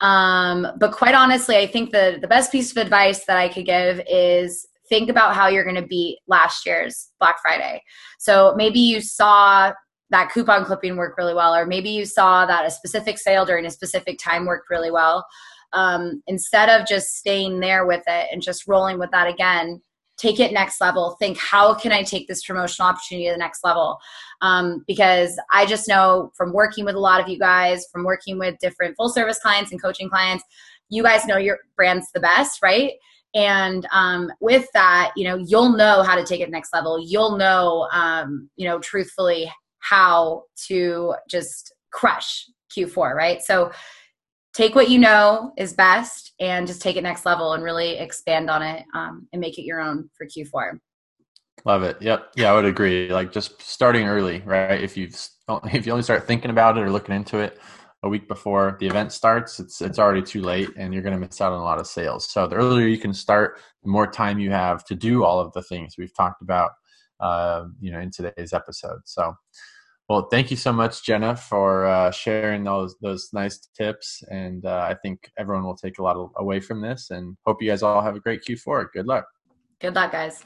Um, 0.00 0.66
but 0.78 0.92
quite 0.92 1.14
honestly, 1.14 1.56
I 1.56 1.66
think 1.66 1.90
the 1.90 2.18
the 2.20 2.28
best 2.28 2.52
piece 2.52 2.70
of 2.70 2.76
advice 2.76 3.24
that 3.26 3.38
I 3.38 3.48
could 3.48 3.66
give 3.66 4.00
is 4.08 4.66
think 4.88 5.10
about 5.10 5.34
how 5.34 5.48
you're 5.48 5.64
going 5.64 5.80
to 5.80 5.86
beat 5.86 6.18
last 6.28 6.66
year's 6.66 7.10
Black 7.18 7.36
Friday. 7.42 7.82
So 8.18 8.54
maybe 8.56 8.78
you 8.78 9.00
saw 9.00 9.72
that 10.10 10.30
coupon 10.30 10.64
clipping 10.64 10.96
work 10.96 11.16
really 11.18 11.34
well, 11.34 11.54
or 11.54 11.66
maybe 11.66 11.90
you 11.90 12.04
saw 12.04 12.46
that 12.46 12.66
a 12.66 12.70
specific 12.70 13.18
sale 13.18 13.44
during 13.44 13.66
a 13.66 13.70
specific 13.70 14.18
time 14.18 14.46
worked 14.46 14.70
really 14.70 14.90
well. 14.90 15.26
Um, 15.72 16.22
instead 16.26 16.68
of 16.68 16.86
just 16.86 17.16
staying 17.16 17.60
there 17.60 17.86
with 17.86 18.02
it 18.06 18.28
and 18.30 18.40
just 18.40 18.68
rolling 18.68 18.98
with 18.98 19.10
that 19.10 19.28
again, 19.28 19.82
take 20.16 20.40
it 20.40 20.52
next 20.52 20.80
level. 20.80 21.16
Think 21.18 21.38
how 21.38 21.74
can 21.74 21.92
i 21.92 22.02
take 22.02 22.28
this 22.28 22.44
promotional 22.44 22.88
opportunity 22.88 23.26
to 23.26 23.32
the 23.32 23.38
next 23.38 23.64
level? 23.64 23.98
Um, 24.40 24.84
because 24.86 25.38
i 25.52 25.64
just 25.66 25.88
know 25.88 26.32
from 26.36 26.52
working 26.52 26.84
with 26.84 26.94
a 26.94 27.00
lot 27.00 27.20
of 27.20 27.28
you 27.28 27.38
guys 27.38 27.86
from 27.92 28.04
working 28.04 28.38
with 28.38 28.58
different 28.58 28.96
full 28.96 29.08
service 29.08 29.38
clients 29.38 29.72
and 29.72 29.80
coaching 29.80 30.08
clients 30.08 30.44
you 30.88 31.02
guys 31.02 31.26
know 31.26 31.36
your 31.36 31.58
brand's 31.76 32.10
the 32.12 32.20
best 32.20 32.62
right? 32.62 32.92
And 33.34 33.86
um, 33.92 34.30
with 34.40 34.66
that 34.72 35.12
you 35.16 35.24
know 35.24 35.36
you'll 35.36 35.76
know 35.76 36.02
how 36.02 36.16
to 36.16 36.24
take 36.24 36.40
it 36.40 36.50
next 36.50 36.72
level. 36.72 36.98
You'll 37.04 37.36
know 37.36 37.88
um, 37.92 38.48
you 38.56 38.66
know 38.68 38.78
truthfully 38.78 39.50
how 39.80 40.44
to 40.66 41.14
just 41.28 41.74
crush 41.90 42.46
q4 42.76 43.14
right? 43.14 43.42
So 43.42 43.70
take 44.56 44.74
what 44.74 44.88
you 44.88 44.98
know 44.98 45.52
is 45.58 45.74
best 45.74 46.32
and 46.40 46.66
just 46.66 46.80
take 46.80 46.96
it 46.96 47.02
next 47.02 47.26
level 47.26 47.52
and 47.52 47.62
really 47.62 47.98
expand 47.98 48.48
on 48.48 48.62
it 48.62 48.84
um, 48.94 49.28
and 49.32 49.40
make 49.40 49.58
it 49.58 49.64
your 49.64 49.80
own 49.80 50.08
for 50.16 50.26
Q4. 50.26 50.78
Love 51.66 51.82
it. 51.82 52.00
Yep. 52.00 52.32
Yeah, 52.36 52.52
I 52.52 52.54
would 52.54 52.64
agree. 52.64 53.12
Like 53.12 53.32
just 53.32 53.60
starting 53.60 54.06
early, 54.06 54.42
right? 54.46 54.80
If 54.80 54.96
you 54.96 55.10
if 55.64 55.86
you 55.86 55.92
only 55.92 56.02
start 56.02 56.26
thinking 56.26 56.50
about 56.50 56.78
it 56.78 56.82
or 56.82 56.90
looking 56.90 57.14
into 57.14 57.38
it 57.38 57.58
a 58.02 58.08
week 58.08 58.28
before 58.28 58.76
the 58.80 58.86
event 58.86 59.12
starts, 59.12 59.60
it's 59.60 59.82
it's 59.82 59.98
already 59.98 60.22
too 60.22 60.42
late, 60.42 60.70
and 60.76 60.94
you're 60.94 61.02
going 61.02 61.14
to 61.14 61.20
miss 61.20 61.40
out 61.40 61.52
on 61.52 61.60
a 61.60 61.64
lot 61.64 61.78
of 61.78 61.86
sales. 61.86 62.30
So 62.30 62.46
the 62.46 62.56
earlier 62.56 62.86
you 62.86 62.98
can 62.98 63.12
start, 63.12 63.58
the 63.82 63.90
more 63.90 64.06
time 64.06 64.38
you 64.38 64.50
have 64.50 64.84
to 64.86 64.94
do 64.94 65.24
all 65.24 65.40
of 65.40 65.52
the 65.52 65.62
things 65.62 65.94
we've 65.98 66.14
talked 66.14 66.40
about, 66.40 66.70
uh, 67.20 67.64
you 67.80 67.90
know, 67.90 68.00
in 68.00 68.10
today's 68.10 68.52
episode. 68.52 69.00
So 69.04 69.34
well, 70.08 70.28
thank 70.30 70.50
you 70.52 70.56
so 70.56 70.72
much, 70.72 71.04
Jenna, 71.04 71.34
for 71.34 71.84
uh, 71.86 72.10
sharing 72.12 72.62
those 72.62 72.94
those 73.00 73.30
nice 73.32 73.58
tips, 73.76 74.22
and 74.30 74.64
uh, 74.64 74.86
I 74.88 74.94
think 75.02 75.30
everyone 75.36 75.64
will 75.64 75.76
take 75.76 75.98
a 75.98 76.02
lot 76.02 76.16
of, 76.16 76.30
away 76.36 76.60
from 76.60 76.80
this. 76.80 77.10
And 77.10 77.36
hope 77.44 77.60
you 77.60 77.68
guys 77.68 77.82
all 77.82 78.00
have 78.00 78.14
a 78.14 78.20
great 78.20 78.42
Q4. 78.42 78.92
Good 78.92 79.06
luck. 79.06 79.26
Good 79.80 79.94
luck, 79.94 80.12
guys. 80.12 80.44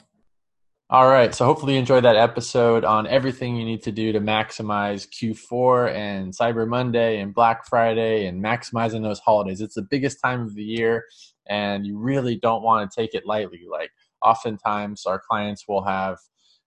All 0.89 1.07
right, 1.07 1.33
so 1.33 1.45
hopefully 1.45 1.73
you 1.75 1.79
enjoyed 1.79 2.03
that 2.03 2.17
episode 2.17 2.83
on 2.83 3.07
everything 3.07 3.55
you 3.55 3.63
need 3.63 3.81
to 3.83 3.93
do 3.93 4.11
to 4.11 4.19
maximize 4.19 5.07
Q4 5.07 5.93
and 5.93 6.33
Cyber 6.35 6.67
Monday 6.67 7.21
and 7.21 7.33
Black 7.33 7.65
Friday 7.65 8.25
and 8.25 8.43
maximizing 8.43 9.01
those 9.01 9.19
holidays. 9.19 9.61
It's 9.61 9.75
the 9.75 9.87
biggest 9.89 10.19
time 10.21 10.41
of 10.41 10.53
the 10.53 10.63
year, 10.63 11.05
and 11.47 11.85
you 11.85 11.97
really 11.97 12.35
don't 12.35 12.61
want 12.61 12.91
to 12.91 13.01
take 13.01 13.13
it 13.13 13.25
lightly. 13.25 13.61
Like 13.71 13.91
oftentimes, 14.21 15.05
our 15.05 15.21
clients 15.25 15.65
will 15.65 15.83
have 15.85 16.17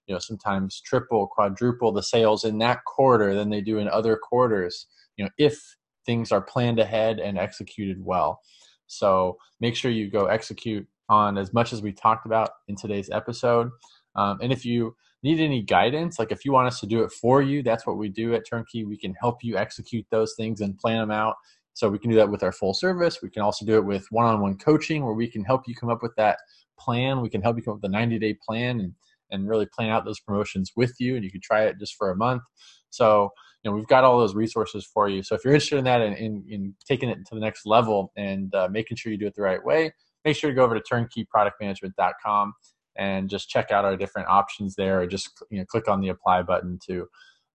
you 0.06 0.14
know 0.14 0.18
sometimes 0.18 0.80
triple 0.80 1.26
quadruple 1.26 1.92
the 1.92 2.02
sales 2.02 2.44
in 2.44 2.58
that 2.58 2.84
quarter 2.84 3.34
than 3.34 3.50
they 3.50 3.60
do 3.60 3.78
in 3.78 3.88
other 3.88 4.16
quarters 4.16 4.86
you 5.16 5.24
know 5.24 5.30
if 5.38 5.76
things 6.04 6.32
are 6.32 6.40
planned 6.40 6.78
ahead 6.78 7.18
and 7.18 7.38
executed 7.38 8.04
well. 8.04 8.40
So 8.86 9.38
make 9.60 9.74
sure 9.74 9.90
you 9.90 10.10
go 10.10 10.26
execute 10.26 10.86
on 11.08 11.38
as 11.38 11.52
much 11.52 11.72
as 11.72 11.82
we 11.82 11.92
talked 11.92 12.26
about 12.26 12.50
in 12.68 12.76
today's 12.76 13.10
episode. 13.10 13.70
Um, 14.16 14.38
and 14.42 14.52
if 14.52 14.64
you 14.64 14.94
need 15.22 15.40
any 15.40 15.62
guidance 15.62 16.18
like 16.18 16.30
if 16.30 16.44
you 16.44 16.52
want 16.52 16.66
us 16.66 16.80
to 16.80 16.86
do 16.86 17.02
it 17.02 17.10
for 17.10 17.40
you 17.40 17.62
that's 17.62 17.86
what 17.86 17.96
we 17.96 18.10
do 18.10 18.34
at 18.34 18.46
turnkey. 18.46 18.84
We 18.84 18.98
can 18.98 19.14
help 19.14 19.42
you 19.42 19.56
execute 19.56 20.06
those 20.10 20.34
things 20.36 20.60
and 20.60 20.78
plan 20.78 20.98
them 20.98 21.10
out. 21.10 21.36
So 21.72 21.88
we 21.88 21.98
can 21.98 22.10
do 22.10 22.16
that 22.16 22.30
with 22.30 22.42
our 22.42 22.52
full 22.52 22.74
service. 22.74 23.20
We 23.22 23.30
can 23.30 23.42
also 23.42 23.64
do 23.64 23.76
it 23.76 23.84
with 23.84 24.06
one-on-one 24.10 24.58
coaching 24.58 25.04
where 25.04 25.14
we 25.14 25.28
can 25.28 25.42
help 25.42 25.66
you 25.66 25.74
come 25.74 25.88
up 25.88 26.02
with 26.02 26.14
that 26.16 26.38
plan. 26.78 27.20
We 27.20 27.30
can 27.30 27.42
help 27.42 27.56
you 27.56 27.62
come 27.62 27.72
up 27.72 27.82
with 27.82 27.90
a 27.90 27.92
90 27.92 28.18
day 28.18 28.34
plan 28.34 28.80
and 28.80 28.94
and 29.34 29.48
really 29.48 29.66
plan 29.66 29.90
out 29.90 30.04
those 30.04 30.20
promotions 30.20 30.72
with 30.76 30.94
you 30.98 31.16
and 31.16 31.24
you 31.24 31.30
can 31.30 31.40
try 31.42 31.64
it 31.64 31.76
just 31.78 31.96
for 31.96 32.10
a 32.10 32.16
month. 32.16 32.42
So 32.90 33.30
you 33.62 33.70
know 33.70 33.76
we've 33.76 33.86
got 33.88 34.04
all 34.04 34.18
those 34.18 34.34
resources 34.34 34.86
for 34.86 35.08
you. 35.08 35.22
So 35.22 35.34
if 35.34 35.44
you're 35.44 35.54
interested 35.54 35.78
in 35.78 35.84
that 35.84 36.00
and 36.00 36.16
in, 36.16 36.44
in, 36.48 36.74
taking 36.88 37.08
it 37.08 37.18
to 37.26 37.34
the 37.34 37.40
next 37.40 37.66
level 37.66 38.12
and 38.16 38.54
uh, 38.54 38.68
making 38.70 38.96
sure 38.96 39.12
you 39.12 39.18
do 39.18 39.26
it 39.26 39.34
the 39.34 39.42
right 39.42 39.64
way 39.64 39.92
make 40.24 40.36
sure 40.36 40.50
to 40.50 40.56
go 40.56 40.64
over 40.64 40.78
to 40.78 40.82
turnkeyproductmanagement.com 40.92 42.54
and 42.96 43.28
just 43.28 43.48
check 43.48 43.70
out 43.70 43.84
our 43.84 43.96
different 43.96 44.28
options 44.28 44.74
there 44.76 45.00
or 45.00 45.06
just 45.06 45.30
you 45.50 45.58
know 45.58 45.64
click 45.66 45.88
on 45.88 46.00
the 46.00 46.08
apply 46.08 46.42
button 46.42 46.78
to 46.86 47.06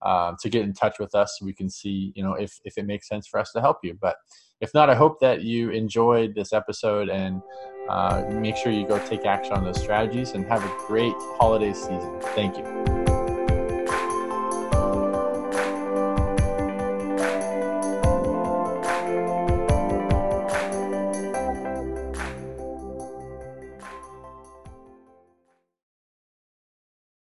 uh, 0.01 0.33
to 0.39 0.49
get 0.49 0.63
in 0.63 0.73
touch 0.73 0.99
with 0.99 1.13
us 1.15 1.37
so 1.37 1.45
we 1.45 1.53
can 1.53 1.69
see, 1.69 2.11
you 2.15 2.23
know, 2.23 2.33
if, 2.33 2.59
if 2.63 2.77
it 2.77 2.85
makes 2.85 3.07
sense 3.07 3.27
for 3.27 3.39
us 3.39 3.51
to 3.51 3.61
help 3.61 3.77
you. 3.83 3.97
But 3.99 4.15
if 4.61 4.73
not, 4.73 4.89
I 4.89 4.95
hope 4.95 5.19
that 5.21 5.41
you 5.41 5.69
enjoyed 5.71 6.35
this 6.35 6.53
episode 6.53 7.09
and 7.09 7.41
uh, 7.89 8.23
make 8.29 8.55
sure 8.55 8.71
you 8.71 8.87
go 8.87 9.03
take 9.05 9.25
action 9.25 9.53
on 9.53 9.63
those 9.63 9.79
strategies 9.81 10.31
and 10.31 10.45
have 10.45 10.63
a 10.63 10.87
great 10.87 11.15
holiday 11.39 11.73
season. 11.73 12.19
Thank 12.35 12.57
you. 12.57 12.98